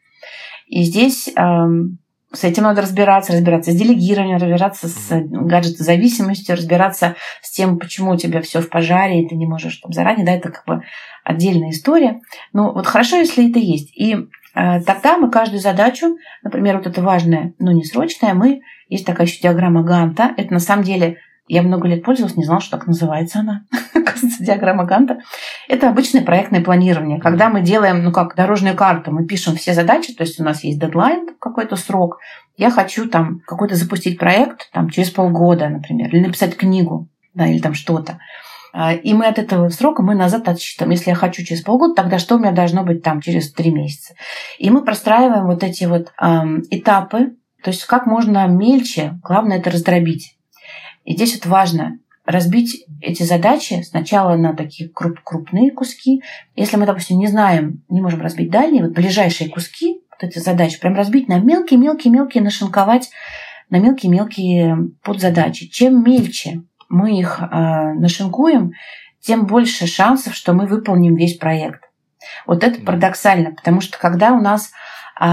[0.67, 1.99] И здесь эм,
[2.33, 8.17] с этим надо разбираться, разбираться с делегированием, разбираться с гаджетозависимостью, разбираться с тем, почему у
[8.17, 10.83] тебя все в пожаре, и ты не можешь там заранее, да, это как бы
[11.23, 12.19] отдельная история.
[12.51, 13.95] Но вот хорошо, если это есть.
[13.95, 19.05] И э, тогда мы каждую задачу, например, вот это важное, но не срочное, мы, есть
[19.05, 22.77] такая еще диаграмма Ганта, это на самом деле я много лет пользовалась, не знала, что
[22.77, 23.65] так называется она.
[23.93, 25.19] Оказывается, диаграмма Ганта.
[25.67, 27.19] Это обычное проектное планирование.
[27.19, 30.63] Когда мы делаем, ну как, дорожную карту, мы пишем все задачи, то есть у нас
[30.63, 32.19] есть дедлайн, какой-то срок.
[32.57, 37.59] Я хочу там какой-то запустить проект там, через полгода, например, или написать книгу, да, или
[37.59, 38.19] там что-то.
[38.73, 40.91] А, и мы от этого срока мы назад отсчитываем.
[40.91, 44.13] Если я хочу через полгода, тогда что у меня должно быть там через три месяца?
[44.59, 49.71] И мы простраиваем вот эти вот эм, этапы, то есть как можно мельче, главное это
[49.71, 50.36] раздробить.
[51.07, 56.21] И здесь вот важно разбить эти задачи сначала на такие круп крупные куски.
[56.53, 60.81] Если мы, допустим, не знаем, не можем разбить дальние, вот ближайшие куски, вот эти задачи,
[60.81, 63.09] прям разбить на мелкие-мелкие-мелкие, нашинковать
[63.69, 65.69] на мелкие-мелкие подзадачи.
[65.69, 68.73] Чем мельче мы их э, нашинкуем,
[69.21, 71.83] тем больше шансов, что мы выполним весь проект.
[72.45, 74.71] Вот это парадоксально, потому что когда у нас
[75.21, 75.25] э,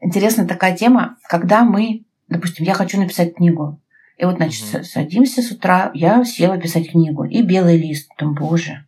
[0.00, 3.78] интересна такая тема, когда мы, допустим, я хочу написать книгу,
[4.16, 4.84] и вот, значит, угу.
[4.84, 8.86] садимся с утра, я села писать книгу, и белый лист, там, боже,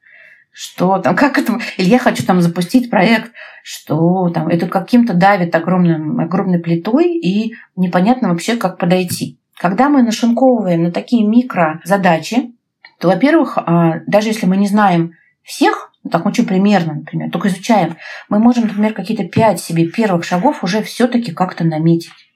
[0.53, 5.55] что там, как это, или я хочу там запустить проект, что там, это каким-то давит
[5.55, 9.39] огромным, огромной плитой, и непонятно вообще, как подойти.
[9.59, 12.53] Когда мы нашинковываем на такие микро задачи,
[12.99, 15.13] то, во-первых, а, даже если мы не знаем
[15.43, 17.97] всех, ну, так очень примерно, например, только изучаем,
[18.29, 22.28] мы можем, например, какие-то пять себе первых шагов уже все-таки как-то наметить.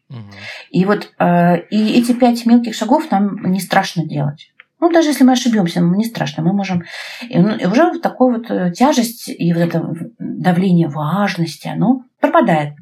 [0.71, 4.53] И вот э, и эти пять мелких шагов нам не страшно делать.
[4.81, 6.43] Ну, даже если мы ошибемся, нам не страшно.
[6.43, 6.83] Мы можем...
[7.29, 12.03] И, ну, и уже вот такой вот э, тяжесть и вот это давление важности, оно
[12.21, 12.75] пропадает.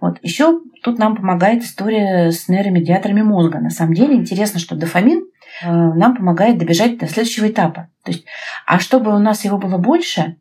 [0.00, 0.18] Вот.
[0.22, 3.58] Еще тут нам помогает история с нейромедиаторами мозга.
[3.58, 5.24] На самом деле интересно, что дофамин
[5.64, 7.88] э, нам помогает добежать до следующего этапа.
[8.04, 8.24] То есть,
[8.64, 10.36] а чтобы у нас его было больше,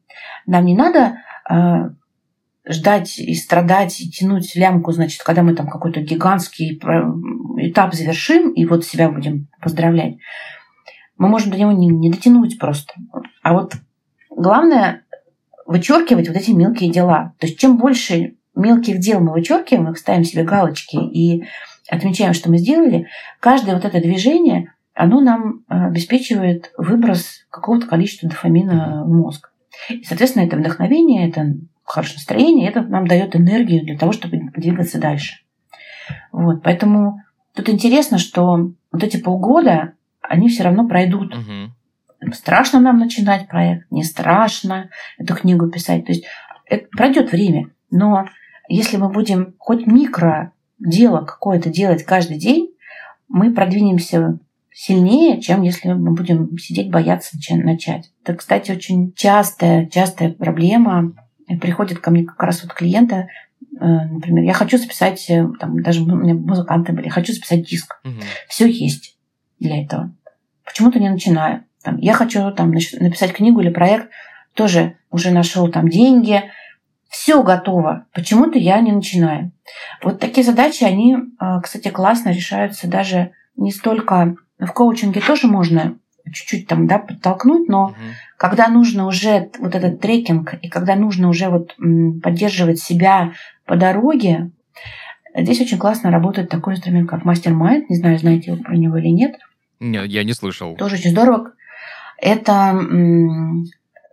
[0.46, 1.18] нам не надо
[1.50, 1.90] э,
[2.68, 6.80] ждать и страдать, и тянуть лямку, значит, когда мы там какой-то гигантский
[7.58, 10.18] этап завершим, и вот себя будем поздравлять,
[11.18, 12.94] мы можем до него не, не дотянуть просто.
[13.44, 13.74] А вот
[14.30, 15.04] главное
[15.66, 17.34] вычеркивать вот эти мелкие дела.
[17.40, 21.46] То есть чем больше мелких дел мы вычеркиваем, их ставим себе галочки и
[21.90, 23.08] отмечаем, что мы сделали,
[23.40, 29.52] каждое вот это движение, оно нам обеспечивает выброс какого-то количества дофамина в мозг.
[29.90, 31.56] И, соответственно, это вдохновение, это
[31.92, 35.42] хорошее настроение, это нам дает энергию для того, чтобы двигаться дальше.
[36.32, 37.22] Вот, поэтому
[37.54, 41.36] тут интересно, что вот эти полгода, они все равно пройдут.
[41.36, 42.34] Угу.
[42.34, 46.06] Страшно нам начинать проект, не страшно эту книгу писать.
[46.06, 46.26] То есть
[46.66, 47.70] это пройдет время.
[47.90, 48.26] Но
[48.70, 52.70] если мы будем хоть микро дело какое-то делать каждый день,
[53.28, 54.40] мы продвинемся
[54.72, 58.12] сильнее, чем если мы будем сидеть бояться начать.
[58.24, 61.14] Это, кстати, очень частая, частая проблема
[61.60, 63.28] приходят ко мне как раз вот клиенты,
[63.72, 65.26] например, я хочу записать,
[65.60, 68.00] там, даже у меня музыканты были, хочу записать диск.
[68.04, 68.22] Мгм.
[68.48, 69.18] Все есть
[69.60, 70.14] для этого.
[70.66, 71.64] Почему-то не начинаю.
[71.84, 74.10] Там, я хочу там, написать книгу или проект,
[74.54, 76.44] тоже уже нашел там деньги,
[77.10, 78.06] все готово.
[78.14, 79.52] Почему-то я не начинаю.
[80.02, 85.98] Вот такие задачи, они, э, кстати, классно решаются даже не столько в коучинге тоже можно
[86.32, 87.98] чуть-чуть там, да, подтолкнуть, но Мгм.
[88.38, 91.76] когда нужно уже вот этот трекинг, и когда нужно уже вот
[92.22, 93.34] поддерживать себя
[93.66, 94.52] по дороге,
[95.36, 97.90] здесь очень классно работает такой инструмент, как мастер-майнд.
[97.90, 99.36] Не знаю, знаете вы про него или нет.
[99.80, 100.76] Не, я не слышал.
[100.76, 101.54] Тоже очень здорово.
[102.18, 102.80] Это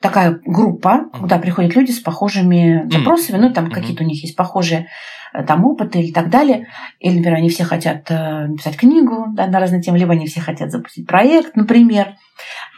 [0.00, 4.88] такая группа, куда приходят люди с похожими запросами, ну, там какие-то у них есть похожие
[5.32, 6.68] э, там опыты или так далее.
[7.00, 10.40] Или, например, они все хотят э, написать книгу да, на разные темы, либо они все
[10.40, 12.14] хотят запустить проект, например.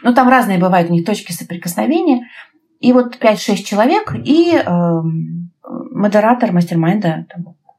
[0.03, 2.27] Ну, там разные бывают у них точки соприкосновения.
[2.79, 5.51] И вот 5-6 человек и эм,
[5.91, 7.27] модератор мастер-майнда,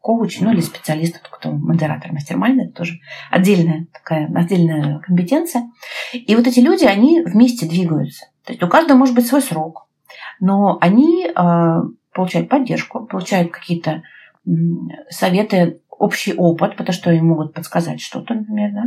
[0.01, 3.01] коуч, ну или специалист, кто модератор мастер-майнда, это тоже
[3.31, 5.71] отдельная такая отдельная компетенция.
[6.13, 8.27] И вот эти люди, они вместе двигаются.
[8.45, 9.87] То есть у каждого может быть свой срок,
[10.41, 14.03] но они э, получают поддержку, получают какие-то
[15.09, 18.85] советы, общий опыт, потому что им могут подсказать что-то, например, да.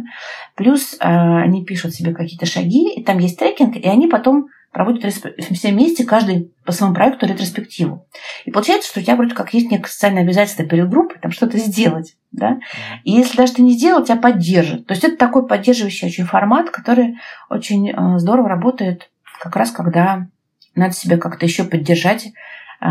[0.55, 5.13] Плюс э, они пишут себе какие-то шаги, и там есть трекинг, и они потом проводят
[5.13, 8.05] все вместе, каждый по своему проекту ретроспективу.
[8.43, 11.57] И получается, что у тебя вроде как есть некое социальное обязательство перед группой там что-то
[11.57, 12.17] сделать.
[12.33, 12.59] Да?
[13.05, 14.85] И если даже ты не сделал, тебя поддержат.
[14.85, 17.15] То есть это такой поддерживающий очень формат, который
[17.49, 19.09] очень э, здорово работает
[19.45, 20.27] как раз когда
[20.73, 22.27] надо себя как-то еще поддержать
[22.81, 22.85] э,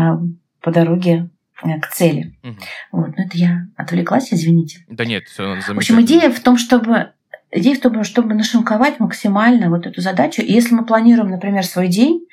[0.61, 1.29] по дороге
[1.63, 2.33] э, к цели.
[2.43, 2.57] Мгм.
[2.93, 4.85] Вот, но это я отвлеклась, извините.
[4.87, 7.11] Да нет, все В общем, идея в том, чтобы
[7.51, 10.41] идея в том, чтобы нашинковать максимально вот эту задачу.
[10.41, 12.25] И если мы планируем, например, свой день,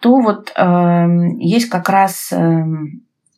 [0.00, 1.06] то вот э,
[1.38, 2.64] есть как раз, э,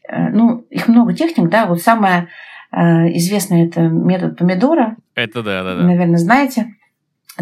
[0.09, 2.29] э, ну, их много техник, да, вот самая
[2.73, 2.79] э,
[3.16, 5.83] известная это метод помидора, Это да, да, да.
[5.83, 6.75] наверное, знаете.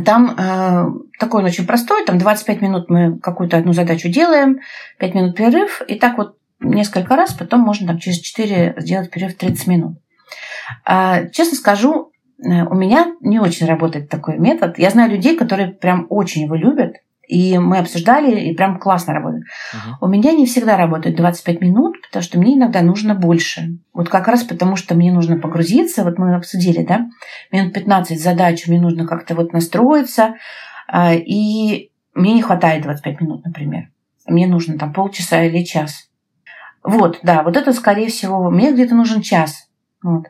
[0.04, 0.86] Там э,
[1.18, 4.60] такой он очень простой, там 25 минут мы какую-то одну задачу делаем,
[4.98, 9.36] 5 минут перерыв, и так вот несколько раз, потом можно там через 4 сделать перерыв
[9.36, 9.98] 30 минут.
[10.84, 14.78] А, честно скажу, э, у меня не очень работает такой метод.
[14.78, 19.44] Я знаю людей, которые прям очень его любят, и мы обсуждали, и прям классно работает.
[19.74, 19.96] Мгм.
[20.00, 23.78] У меня не всегда работает 25 минут, потому что мне иногда нужно больше.
[23.92, 27.06] Вот как раз потому, что мне нужно погрузиться, вот мы обсудили, да,
[27.52, 30.34] минут 15 задач, мне нужно как-то вот настроиться,
[30.88, 33.88] а, и мне не хватает 25 минут, например.
[34.26, 36.08] Мне нужно там полчаса или час.
[36.82, 39.68] Вот, да, вот это, скорее всего, мне где-то нужен час.
[40.02, 40.26] Вот.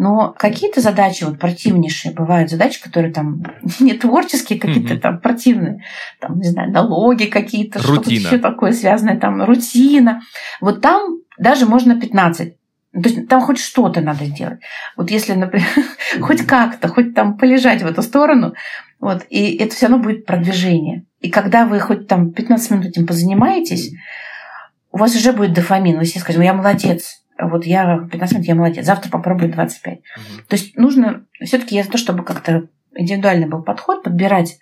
[0.00, 3.42] Но какие-то задачи вот противнейшие, бывают задачи, которые там
[3.80, 5.00] не творческие, какие-то Мгм.
[5.02, 5.84] там противные,
[6.18, 10.22] там, не знаю, налоги какие-то, что-то еще такое связанное, там, рутина.
[10.62, 12.54] Вот там даже можно 15.
[12.94, 14.60] То есть там хоть что-то надо сделать.
[14.96, 15.68] Вот если, например,
[16.22, 18.54] хоть как-то, хоть там полежать в эту сторону,
[19.00, 21.04] вот, и это все равно будет продвижение.
[21.20, 23.92] И когда вы хоть там 15 минут этим позанимаетесь,
[24.92, 25.98] у вас уже будет дофамин.
[25.98, 27.19] Вы себе скажете, «Ну, я молодец.
[27.42, 28.84] Вот я 15 минут, я молодец.
[28.84, 29.94] Завтра попробую 25.
[29.94, 30.46] Мгм.
[30.48, 34.58] То есть нужно, все-таки я за то, чтобы как-то индивидуальный был подход, подбирать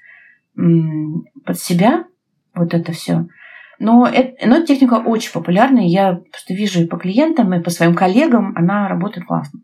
[0.55, 2.05] под себя
[2.55, 3.27] вот это все.
[3.79, 7.63] Но, это, но эта техника очень популярна, и я просто вижу и по клиентам, и
[7.63, 9.61] по своим коллегам, она работает классно.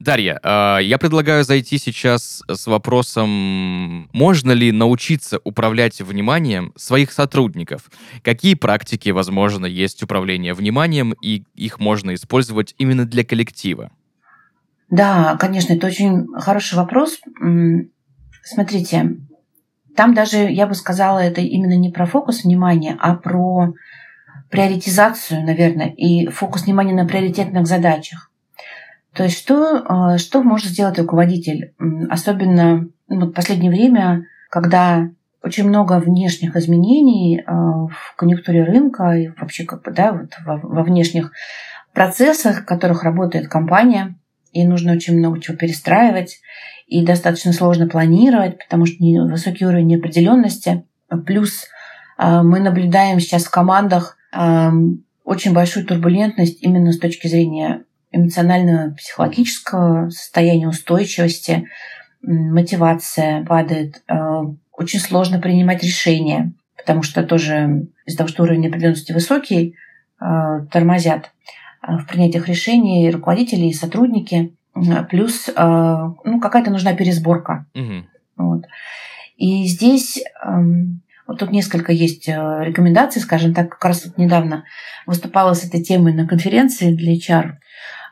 [0.00, 7.90] Дарья, э, я предлагаю зайти сейчас с вопросом, можно ли научиться управлять вниманием своих сотрудников?
[8.22, 13.90] Какие практики, возможно, есть управление вниманием, и их можно использовать именно для коллектива?
[14.88, 17.18] Да, конечно, это очень хороший вопрос.
[18.44, 19.16] Смотрите,
[19.96, 23.74] там даже, я бы сказала, это именно не про фокус внимания, а про
[24.48, 28.27] приоритизацию, наверное, и фокус внимания на приоритетных задачах.
[29.18, 29.78] То есть что,
[30.14, 31.74] э, что может сделать руководитель?
[32.08, 35.10] Особенно ну, в последнее время, когда
[35.42, 40.58] очень много внешних изменений э, в конъюнктуре рынка и вообще как бы, да, вот во,
[40.58, 41.32] во внешних
[41.92, 44.14] процессах, в которых работает компания,
[44.52, 46.38] и нужно очень много чего перестраивать,
[46.86, 50.84] и достаточно сложно планировать, потому что высокий уровень неопределенности.
[51.26, 51.66] Плюс
[52.18, 54.16] э, мы наблюдаем сейчас в командах
[55.24, 57.84] очень большую турбулентность именно с точки зрения
[58.18, 61.68] эмоционального, психологического состояния устойчивости,
[62.22, 64.14] мотивация падает, э,
[64.72, 69.74] очень сложно принимать решения, потому что тоже из-за того, что уровень неопределенности высокий,
[70.20, 71.30] э, тормозят
[71.82, 74.54] э, в принятиях решений руководители, и сотрудники.
[75.10, 77.66] Плюс ну, какая-то нужна пересборка.
[77.74, 78.08] Мгм.
[78.36, 78.64] Вот.
[79.36, 84.64] И здесь эм, Вот тут несколько есть рекомендаций, скажем так, как раз вот недавно
[85.04, 87.54] выступала с этой темой на конференции для HR.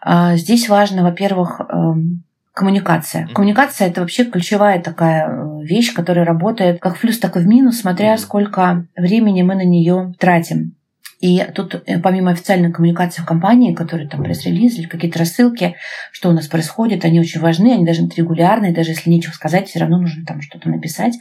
[0.08, 2.22] А, здесь важно, во-первых, эм,
[2.54, 3.26] коммуникация.
[3.34, 7.46] Коммуникация это вообще ключевая такая э, вещь, которая работает как в плюс, так и в
[7.48, 10.76] минус, смотря сколько времени мы на нее тратим.
[11.18, 15.74] И тут э, помимо официальной коммуникации в компании, которые там пресс-релиз или какие-то рассылки,
[16.12, 19.80] что у нас происходит, они очень важны, они даже регулярные, даже если нечего сказать, все
[19.80, 21.14] равно нужно там что-то написать,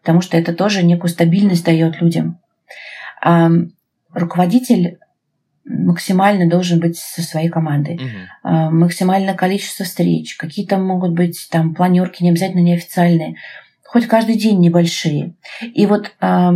[0.00, 2.38] потому что это тоже некую стабильность дает людям.
[4.14, 4.96] Руководитель
[5.70, 7.96] максимально должен быть со своей командой.
[7.96, 8.50] Угу.
[8.72, 10.36] Максимальное количество встреч.
[10.36, 13.36] Какие-то могут быть там планерки, не обязательно неофициальные.
[13.84, 15.34] Хоть каждый день небольшие.
[15.62, 16.50] И вот э,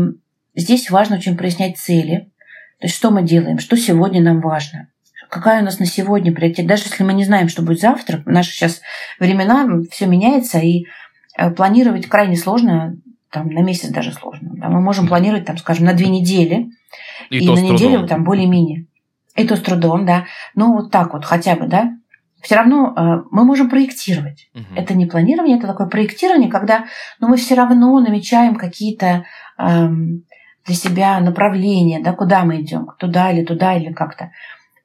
[0.55, 2.31] здесь важно очень прояснять цели.
[2.79, 4.89] То есть что мы делаем, что сегодня нам важно.
[5.31, 6.67] Какая у нас на сегодня приоритет.
[6.67, 8.81] Даже если мы не знаем, что будет завтра, наши сейчас
[9.19, 10.85] времена, все меняется, и
[11.37, 12.97] э, планировать крайне сложно,
[13.31, 14.51] там, на месяц даже сложно.
[14.55, 16.69] Да, мы можем планировать, там, скажем, на две недели,
[17.31, 18.87] и, и на неделю там более-менее.
[19.35, 20.27] Это с трудом, да.
[20.55, 21.93] Ну, вот так вот хотя бы, да.
[22.41, 24.49] Все равно э, мы можем проектировать.
[24.55, 24.77] Угу.
[24.77, 26.85] Это не планирование, это такое проектирование, когда
[27.19, 29.25] ну, мы все равно намечаем какие-то
[29.59, 29.89] э,
[30.67, 34.31] для себя направления, да, куда мы идем, туда или туда или как-то.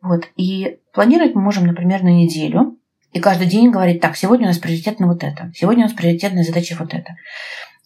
[0.02, 0.30] Вот.
[0.38, 2.78] И планировать мы можем, например, на неделю.
[3.12, 6.44] И каждый день говорить, так, сегодня у нас приоритетно вот это, сегодня у нас приоритетная
[6.44, 7.16] задача вот это.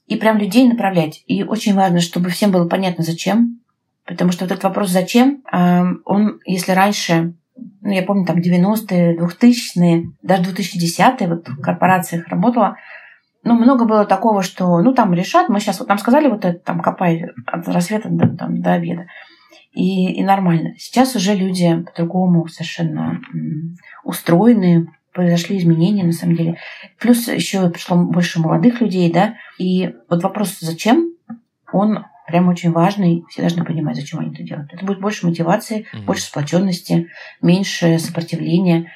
[0.05, 1.24] И прям людей направлять.
[1.28, 3.62] И очень важно, чтобы всем было понятно, зачем,
[4.06, 5.43] Потому что вот этот вопрос «зачем?»,
[6.06, 7.34] он, если раньше,
[7.82, 12.76] ну, я помню, там 90-е, 2000-е, даже 2010-е, вот в корпорациях работала,
[13.43, 16.60] ну, много было такого, что, ну, там решат, мы сейчас, вот нам сказали вот это,
[16.60, 19.08] там, копай от рассвета до, там, до обеда.
[19.74, 20.76] И, и нормально.
[20.78, 23.20] Сейчас уже люди по-другому совершенно
[24.04, 26.58] устроены, произошли изменения, на самом деле.
[26.99, 31.14] Плюс еще пришло больше молодых людей, да, и вот вопрос «зачем?»
[31.72, 33.24] он прям очень важный.
[33.30, 34.74] Все должны понимать, зачем они это делают.
[34.74, 36.04] Это будет больше мотивации, угу.
[36.04, 37.10] больше сплоченности,
[37.42, 38.92] меньше сопротивления.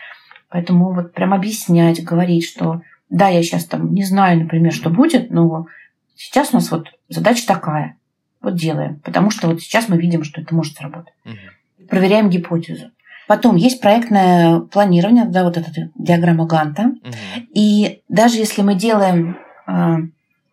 [0.50, 5.30] Поэтому вот прям объяснять, говорить, что да, я сейчас там не знаю, например, что будет,
[5.32, 5.68] но
[6.16, 7.98] сейчас у нас вот задача такая.
[8.42, 9.00] Вот делаем.
[9.00, 11.14] Потому что вот сейчас мы видим, что это может сработать.
[11.26, 11.88] Угу.
[11.90, 12.92] Проверяем гипотезу.
[13.28, 16.84] Потом есть проектное планирование, да, вот эта диаграмма Ганта.
[16.84, 17.48] Угу.
[17.54, 19.96] И даже если мы делаем э,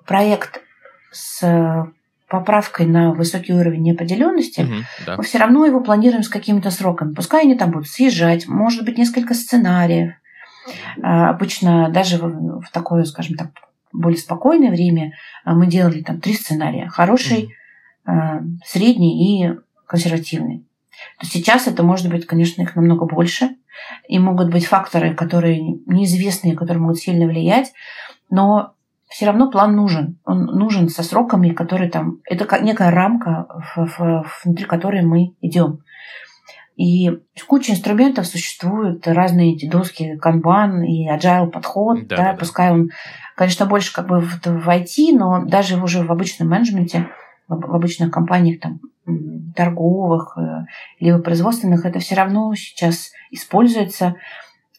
[0.06, 0.60] проект
[1.12, 1.86] с
[2.38, 4.74] поправкой на высокий уровень неопределенности, угу,
[5.06, 5.16] да.
[5.16, 7.14] мы все равно его планируем с какими-то сроками.
[7.14, 10.14] Пускай они там будут съезжать, может быть, несколько сценариев.
[11.02, 13.50] А, обычно даже в, в такое, скажем так,
[13.92, 15.12] более спокойное время
[15.44, 16.88] а, мы делали там три сценария.
[16.88, 17.50] Хороший,
[18.06, 18.58] угу.
[18.64, 19.54] средний и
[19.86, 20.64] консервативный.
[21.20, 23.50] То сейчас это может быть, конечно, их намного больше.
[24.08, 27.72] И могут быть факторы, которые неизвестные, которые могут сильно влиять.
[28.30, 28.73] Но
[29.14, 30.18] все равно план нужен.
[30.24, 32.18] Он нужен со сроками, которые там...
[32.28, 33.46] Это как некая рамка,
[33.76, 35.84] внутри которой мы идем.
[36.74, 37.12] И
[37.46, 42.90] куча инструментов существует, разные эти доски, канбан и agile подход, да, да, да, пускай он,
[43.36, 47.08] конечно, больше как бы в, в IT, но даже уже в обычном менеджменте,
[47.46, 48.80] в, в обычных компаниях там
[49.54, 50.64] торговых э,
[50.98, 54.16] либо производственных, это все равно сейчас используется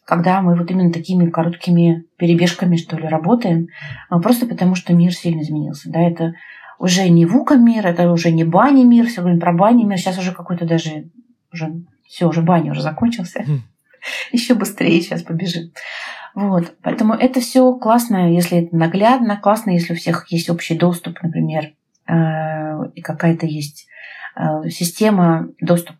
[0.05, 3.67] когда мы вот именно такими короткими перебежками, что ли, работаем,
[4.09, 5.89] а, просто потому что мир сильно изменился.
[5.89, 6.33] Да, это
[6.79, 10.17] уже не вука мир, это уже не бани мир, все говорим про бани мир, сейчас
[10.19, 11.09] уже какой-то даже
[11.51, 13.43] уже все, уже баня уже закончился.
[14.05, 14.33] Mm.
[14.33, 15.71] Еще быстрее сейчас побежим.
[16.35, 16.75] Вот.
[16.83, 21.71] Поэтому это все классно, если это наглядно, классно, если у всех есть общий доступ, например,
[22.07, 22.13] э,
[22.93, 23.87] и какая-то есть
[24.35, 25.95] э, система, доступ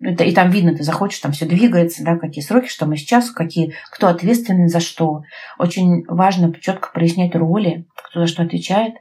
[0.00, 3.30] это, и там видно, ты заходишь, там все двигается, да, какие сроки, что мы сейчас,
[3.30, 5.22] какие, кто ответственен за что.
[5.58, 8.94] Очень важно четко прояснять роли, кто за что отвечает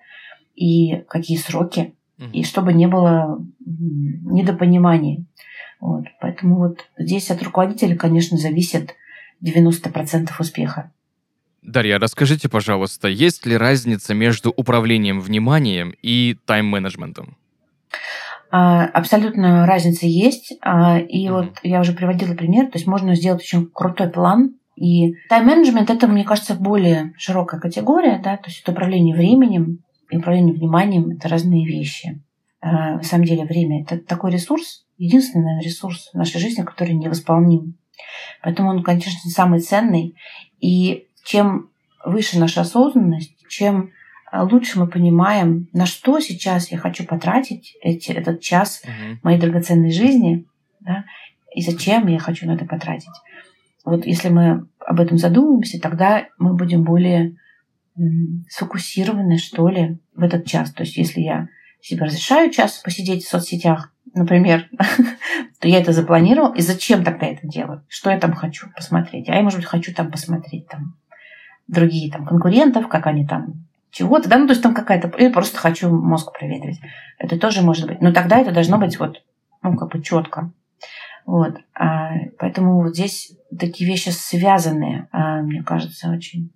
[0.56, 2.32] и какие сроки, mm-hmm.
[2.32, 5.26] и чтобы не было недопониманий.
[5.80, 6.06] Вот.
[6.22, 8.96] Поэтому вот здесь от руководителя, конечно, зависит
[9.44, 10.92] 90% успеха.
[11.62, 17.38] Дарья, расскажите, пожалуйста, есть ли разница между управлением вниманием и тайм-менеджментом?
[18.56, 20.54] А, абсолютно разница есть.
[20.62, 22.68] А, и вот я уже приводила пример.
[22.68, 24.54] То есть можно сделать очень крутой план.
[24.76, 28.22] И тайм-менеджмент это, мне кажется, более широкая категория.
[28.24, 28.38] Да?
[28.38, 29.80] То есть это управление временем
[30.12, 32.22] и управление вниманием– это разные вещи.
[32.62, 36.94] А, на самом деле время– это такой ресурс, единственный наверное, ресурс в нашей жизни, который
[36.94, 37.80] невосполним.
[38.44, 40.16] Поэтому он, конечно, самый ценный.
[40.60, 41.72] И чем
[42.06, 43.90] выше наша осознанность, чем
[44.42, 49.20] лучше мы понимаем, на что сейчас я хочу потратить эти, этот час угу.
[49.22, 50.46] моей драгоценной жизни,
[50.80, 51.06] да,
[51.54, 53.14] и зачем я хочу на это потратить.
[53.86, 57.36] Вот если мы об этом задумаемся, тогда мы будем более
[58.50, 60.72] сфокусированы, что ли, в этот час.
[60.72, 61.48] То есть если я
[61.82, 64.68] себе разрешаю час посидеть в соцсетях, например,
[65.60, 66.54] то я это запланировал.
[66.54, 67.84] И зачем тогда это делаю?
[67.88, 69.30] Что я там хочу посмотреть?
[69.30, 70.96] А я, может быть, хочу там посмотреть там
[71.68, 75.58] другие там конкурентов, как они там чего-то, да, ну, то есть там какая-то, или просто
[75.58, 76.82] хочу мозг проветрить.
[77.20, 78.02] Это тоже может быть.
[78.02, 79.22] Но тогда это должно быть вот,
[79.62, 80.52] ну, как бы четко.
[81.26, 81.58] Вот.
[81.76, 86.52] А, поэтому вот здесь такие вещи связанные, а, мне кажется, очень.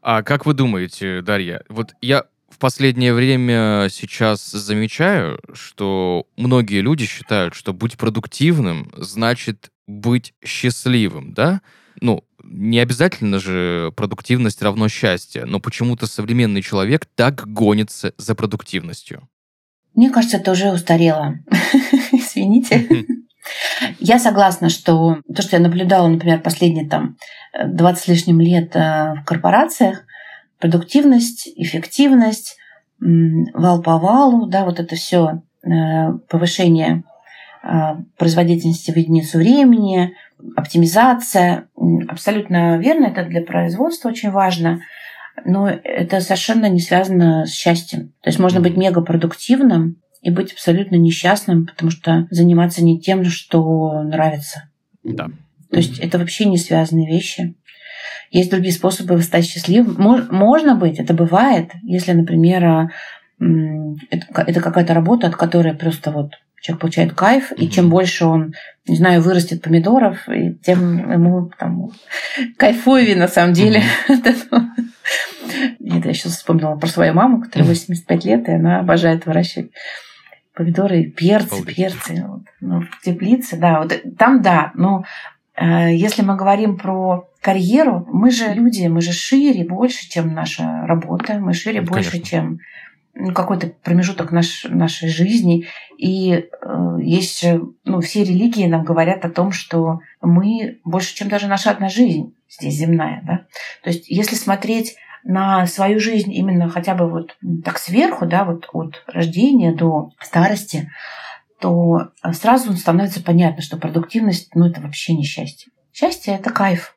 [0.00, 7.04] А как вы думаете, Дарья, вот я в последнее время сейчас замечаю, что многие люди
[7.04, 11.60] считают, что быть продуктивным значит быть счастливым, да?
[12.00, 19.28] Ну, не обязательно же продуктивность равно счастье, но почему-то современный человек так гонится за продуктивностью.
[19.94, 21.38] Мне кажется, это уже устарело.
[22.12, 23.06] Извините.
[24.00, 27.16] Я согласна, что то, что я наблюдала, например, последние там
[27.64, 30.04] 20 с лишним лет э, в корпорациях,
[30.58, 32.56] продуктивность, эффективность,
[32.98, 37.04] вал по валу, да, вот это все э, повышение
[37.62, 40.14] э, производительности в единицу времени,
[40.56, 41.68] оптимизация.
[42.08, 44.80] Абсолютно верно, это для производства очень важно,
[45.44, 48.12] но это совершенно не связано с счастьем.
[48.22, 54.02] То есть можно быть мегапродуктивным и быть абсолютно несчастным, потому что заниматься не тем, что
[54.02, 54.68] нравится.
[55.04, 55.26] Да.
[55.70, 57.54] То есть это вообще не связанные вещи.
[58.30, 59.96] Есть другие способы стать счастливым.
[60.30, 62.88] Можно быть, это бывает, если, например, а,
[63.38, 68.54] это какая-то работа, от которой просто вот человек получает кайф, и чем больше он,
[68.86, 71.90] не знаю, вырастет помидоров, и тем ему там
[72.56, 74.68] кайфовее на самом деле этого.
[75.80, 79.70] Это я сейчас вспомнила про свою маму, которая 85 лет, и она обожает выращивать
[80.54, 85.04] помидоры, перцы, перцы, вот, ну, в теплице, да, вот там да, но
[85.54, 90.86] э, если мы говорим про карьеру, мы же люди, мы же шире, больше, чем наша
[90.86, 92.30] работа, мы шире, ну, больше, конечно.
[92.30, 92.58] чем
[93.34, 95.66] какой-то промежуток наш, нашей жизни.
[95.98, 97.44] И э, есть
[97.84, 102.34] ну, все религии нам говорят о том, что мы больше, чем даже наша одна жизнь
[102.48, 103.22] здесь земная.
[103.26, 103.46] Да?
[103.82, 108.68] То есть если смотреть на свою жизнь именно хотя бы вот так сверху, да, вот
[108.72, 110.90] от рождения до старости,
[111.60, 115.72] то сразу становится понятно, что продуктивность, ну, это вообще не счастье.
[115.92, 116.95] Счастье– это кайф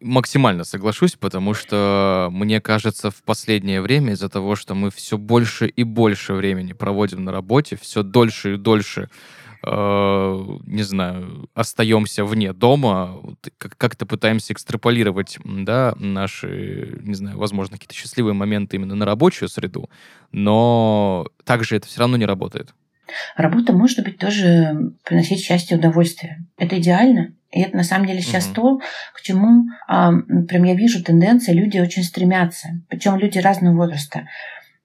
[0.00, 5.66] максимально соглашусь, потому что мне кажется, в последнее время из-за того, что мы все больше
[5.68, 9.10] и больше времени проводим на работе, все дольше и дольше
[9.62, 13.20] э, не знаю, остаемся вне дома,
[13.58, 19.90] как-то пытаемся экстраполировать, да, наши, не знаю, возможно, какие-то счастливые моменты именно на рабочую среду,
[20.32, 22.74] но также это все равно не работает.
[23.36, 26.46] Работа может быть тоже приносить счастье и удовольствие.
[26.56, 28.54] Это идеально, и это на самом деле сейчас угу.
[28.54, 28.80] то,
[29.14, 30.12] к чему а,
[30.48, 32.68] прям я вижу тенденции, люди очень стремятся.
[32.88, 34.28] Причем люди разного возраста.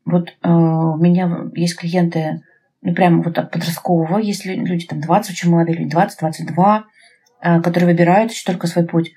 [0.04, 2.42] Вот а, у меня есть клиенты,
[2.82, 6.84] ну прямо вот от подросткового, есть люди там 20, очень молодые люди, 20-22,
[7.42, 9.14] а, которые выбирают еще только свой путь.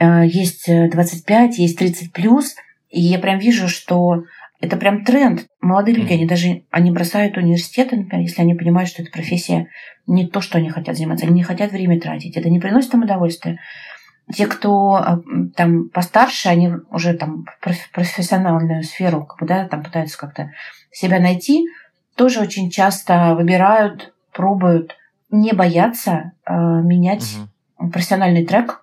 [0.00, 2.56] Есть 25, есть 30 плюс,
[2.90, 4.24] и я прям вижу, что
[4.64, 5.46] это прям тренд.
[5.60, 9.68] Молодые люди, они даже они бросают университеты, например, если они понимают, что эта профессия
[10.06, 11.26] не то, что они хотят заниматься.
[11.26, 12.36] Они не хотят время тратить.
[12.36, 13.58] Это не приносит им удовольствия.
[14.32, 15.20] Те, кто а,
[15.54, 20.50] там постарше, они уже там в профессиональную сферу как бы, да, там пытаются как-то
[20.90, 21.66] себя найти,
[22.16, 24.96] тоже очень часто выбирают, пробуют,
[25.30, 27.24] не боятся э, менять
[27.78, 27.90] угу.
[27.90, 28.82] профессиональный трек.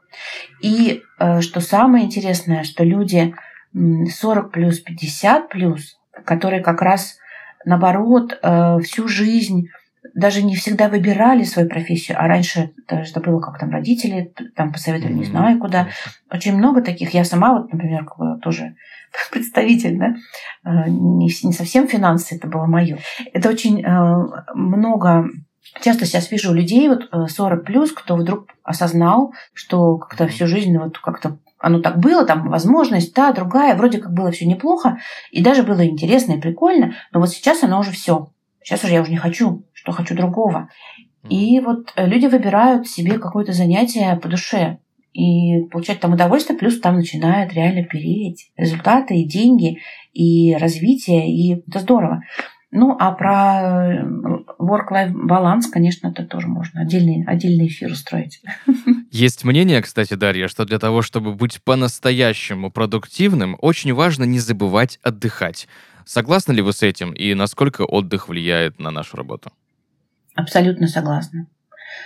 [0.61, 3.33] И э, что самое интересное, что люди
[3.73, 7.17] 40 плюс, 50 плюс, которые как раз
[7.65, 9.67] наоборот э, всю жизнь
[10.15, 15.13] даже не всегда выбирали свою профессию, а раньше это было как там родители там посоветовали,
[15.13, 15.87] не знаю куда.
[16.29, 17.13] Очень много таких.
[17.13, 18.75] Я сама вот, например, как бы тоже
[19.31, 20.15] представитель, да,
[20.65, 22.97] э, не, не совсем финансы, это было мое.
[23.33, 25.29] Это очень э, много
[25.79, 30.97] Часто сейчас вижу людей, вот 40 плюс, кто вдруг осознал, что как-то всю жизнь вот
[30.97, 34.97] как-то оно так было, там возможность, та, другая, вроде как было все неплохо,
[35.31, 38.31] и даже было интересно и прикольно, но вот сейчас оно уже все.
[38.63, 40.69] Сейчас уже я уже не хочу, что хочу другого.
[41.29, 44.79] И вот э, люди выбирают себе какое-то занятие по душе
[45.13, 49.79] и получать там удовольствие, плюс там начинают реально переть результаты и деньги,
[50.13, 52.21] и развитие, и это здорово.
[52.73, 54.03] Ну, а про э,
[54.57, 58.41] work-life баланс, конечно, это тоже можно отдельный, отдельный эфир устроить.
[59.11, 64.99] Есть мнение, кстати, Дарья, что для того, чтобы быть по-настоящему продуктивным, очень важно не забывать
[65.03, 65.67] отдыхать.
[66.05, 69.51] Согласны ли вы с этим и насколько отдых влияет на нашу работу?
[70.35, 71.47] Абсолютно согласна.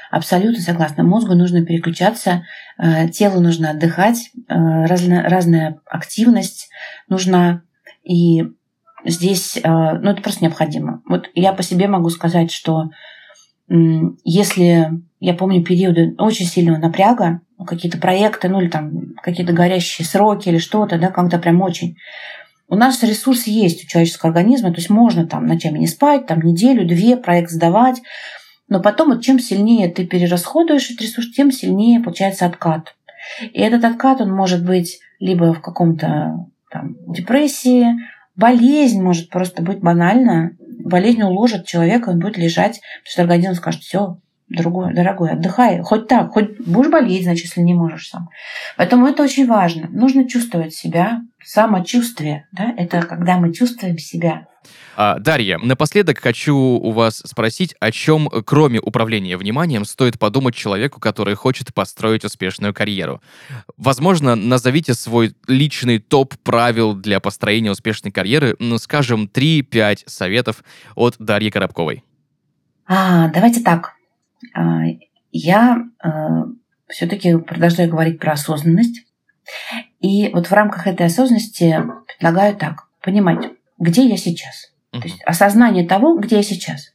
[0.10, 1.04] Абсолютно согласна.
[1.04, 2.44] Мозгу нужно переключаться,
[2.80, 6.70] э, телу нужно отдыхать, э, разная, разная активность
[7.08, 7.62] нужна.
[8.04, 8.44] И
[9.06, 11.02] здесь, э, ну, это просто необходимо.
[11.08, 12.90] Вот я по себе могу сказать, что
[14.24, 20.50] если я помню периоды очень сильного напряга, какие-то проекты, ну или там какие-то горящие сроки
[20.50, 21.98] или что-то, да, когда прям очень.
[22.68, 26.42] У нас ресурс есть у человеческого организма, то есть можно там ночами не спать, там
[26.42, 28.02] неделю, две проект сдавать,
[28.68, 32.96] но потом вот чем сильнее ты перерасходуешь этот ресурс, тем сильнее получается откат.
[33.42, 37.86] И этот откат, он может быть либо в каком-то там, депрессии,
[38.36, 40.52] болезнь может просто быть банально.
[40.80, 44.20] Болезнь уложит человека, он будет лежать, потому что организм скажет, все,
[44.50, 48.30] дорогой, дорогой, отдыхай, хоть так, хоть будешь болеть, значит, если не можешь сам.
[48.78, 49.88] Поэтому это очень важно.
[49.90, 54.48] Нужно чувствовать себя, самочувствие, да, это когда мы чувствуем себя.
[54.96, 61.00] А, Дарья, напоследок хочу у вас спросить, о чем, кроме управления вниманием, стоит подумать человеку,
[61.00, 63.22] который хочет построить успешную карьеру.
[63.78, 70.64] Возможно, назовите свой личный топ правил для построения успешной карьеры, ну, скажем, 3-5 советов
[70.96, 72.04] от Дарьи Коробковой.
[72.88, 73.94] А, давайте так.
[74.54, 74.82] А,
[75.32, 76.10] я э,
[76.88, 79.06] все-таки продолжаю говорить про осознанность.
[80.00, 84.72] И вот в рамках этой осознанности предлагаю так, понимать, где я сейчас.
[84.92, 86.94] То есть осознание того, где я сейчас.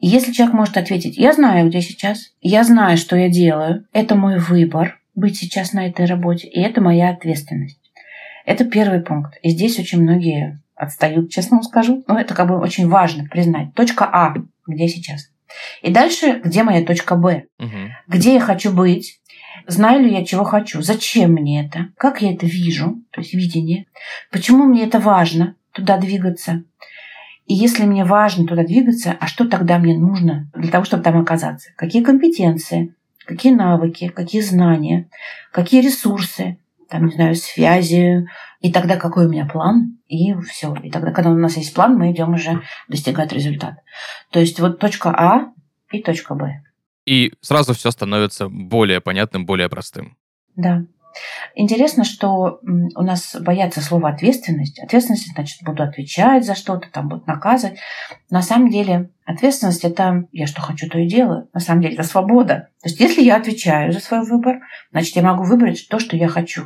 [0.00, 4.14] И если человек может ответить, я знаю, где сейчас, я знаю, что я делаю, это
[4.14, 7.80] мой выбор быть сейчас на этой работе, и это моя ответственность.
[8.44, 9.38] Это первый пункт.
[9.42, 12.04] И здесь очень многие отстают, честно вам скажу.
[12.06, 13.74] Но это как бы очень важно признать.
[13.74, 14.34] Точка А,
[14.66, 15.30] где сейчас.
[15.82, 17.44] И дальше, где моя точка Б?
[17.58, 17.68] Угу.
[18.08, 19.20] Где я хочу быть?
[19.66, 20.82] Знаю ли я, чего хочу?
[20.82, 21.88] Зачем мне это?
[21.96, 22.96] Как я это вижу?
[23.12, 23.86] То есть видение.
[24.30, 26.64] Почему мне это важно туда двигаться?
[27.46, 31.20] И если мне важно туда двигаться, а что тогда мне нужно для того, чтобы там
[31.20, 31.70] оказаться?
[31.76, 32.94] Какие компетенции?
[33.26, 34.08] Какие навыки?
[34.08, 35.08] Какие знания?
[35.52, 36.58] Какие ресурсы?
[36.88, 38.26] Там, не знаю, связи.
[38.60, 39.98] И тогда какой у меня план?
[40.08, 40.74] И все.
[40.82, 43.78] И тогда, когда у нас есть план, мы идем уже достигать результата.
[44.30, 45.52] То есть вот точка А
[45.90, 46.62] и точка Б.
[47.04, 50.16] И сразу все становится более понятным, более простым.
[50.56, 50.84] Да.
[51.54, 54.80] Интересно, что у нас боятся слова ответственность.
[54.80, 57.78] Ответственность, значит, буду отвечать за что-то, там будут наказывать.
[58.30, 61.48] На самом деле ответственность– это я что хочу, то и делаю.
[61.52, 62.68] На самом деле это свобода.
[62.82, 64.60] То есть если я отвечаю за свой выбор,
[64.90, 66.64] значит, я могу выбрать то, что я хочу.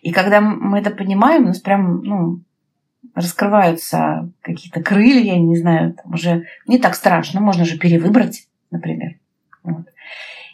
[0.00, 2.42] И когда мы это понимаем, у нас прям, ну,
[3.14, 9.18] раскрываются какие-то крылья, я не знаю, там уже не так страшно, можно же перевыбрать, например.
[9.62, 9.86] Вот.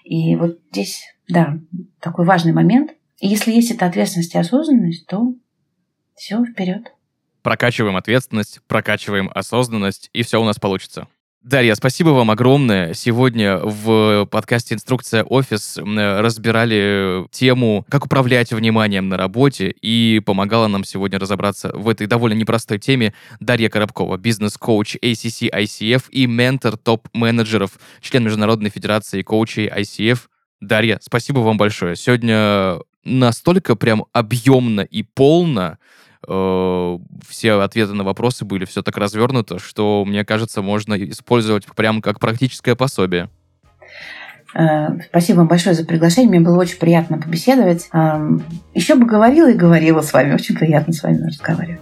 [0.05, 1.59] И вот здесь, да,
[2.01, 2.91] такой важный момент–
[3.21, 5.35] и если есть эта ответственность и осознанность, то
[6.16, 6.93] все вперед.
[7.43, 11.07] Прокачиваем ответственность, прокачиваем осознанность, и все у нас получится.
[11.43, 12.93] Дарья, спасибо вам огромное.
[12.93, 20.85] Сегодня в подкасте «Инструкция офис» разбирали тему, как управлять вниманием на работе, и помогала нам
[20.85, 27.79] сегодня разобраться в этой довольно непростой теме Дарья Коробкова, бизнес-коуч ACC ICF и ментор топ-менеджеров,
[28.03, 30.18] член Международной Федерации коучей ICF.
[30.61, 31.97] Дарья, спасибо вам большое.
[31.97, 35.78] Сегодня настолько прям объемно и полно
[36.26, 36.98] э,
[37.28, 42.20] все ответы на вопросы были, все так развернуто, что, мне кажется, можно использовать прям как
[42.20, 43.28] практическое пособие.
[44.55, 46.30] Э, спасибо вам большое за приглашение.
[46.30, 47.88] Мне было очень приятно побеседовать.
[48.74, 50.34] Еще бы говорила и говорила с вами.
[50.34, 51.80] Очень приятно с вами разговаривать.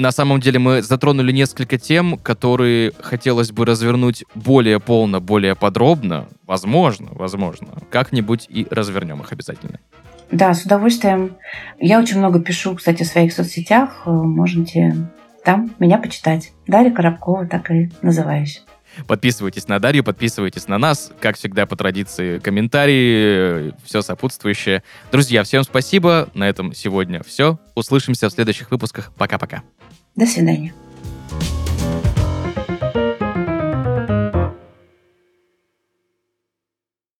[0.00, 6.26] На самом деле мы затронули несколько тем, которые хотелось бы развернуть более полно, более подробно.
[6.46, 7.68] Возможно, возможно.
[7.90, 9.78] Как-нибудь и развернем их обязательно.
[10.32, 11.36] Да, с удовольствием.
[11.78, 14.06] Я очень много пишу, кстати, в своих соцсетях.
[14.06, 14.96] Можете
[15.44, 16.52] там меня почитать.
[16.66, 18.64] Дарья Коробкова, так и называюсь.
[19.06, 21.12] Подписывайтесь на Дарью, подписывайтесь на нас.
[21.20, 24.82] Как всегда, по традиции, комментарии, все сопутствующее.
[25.12, 26.28] Друзья, всем спасибо.
[26.34, 27.58] На этом сегодня все.
[27.74, 29.12] Услышимся в следующих выпусках.
[29.16, 29.62] Пока-пока.
[30.16, 30.72] До свидания.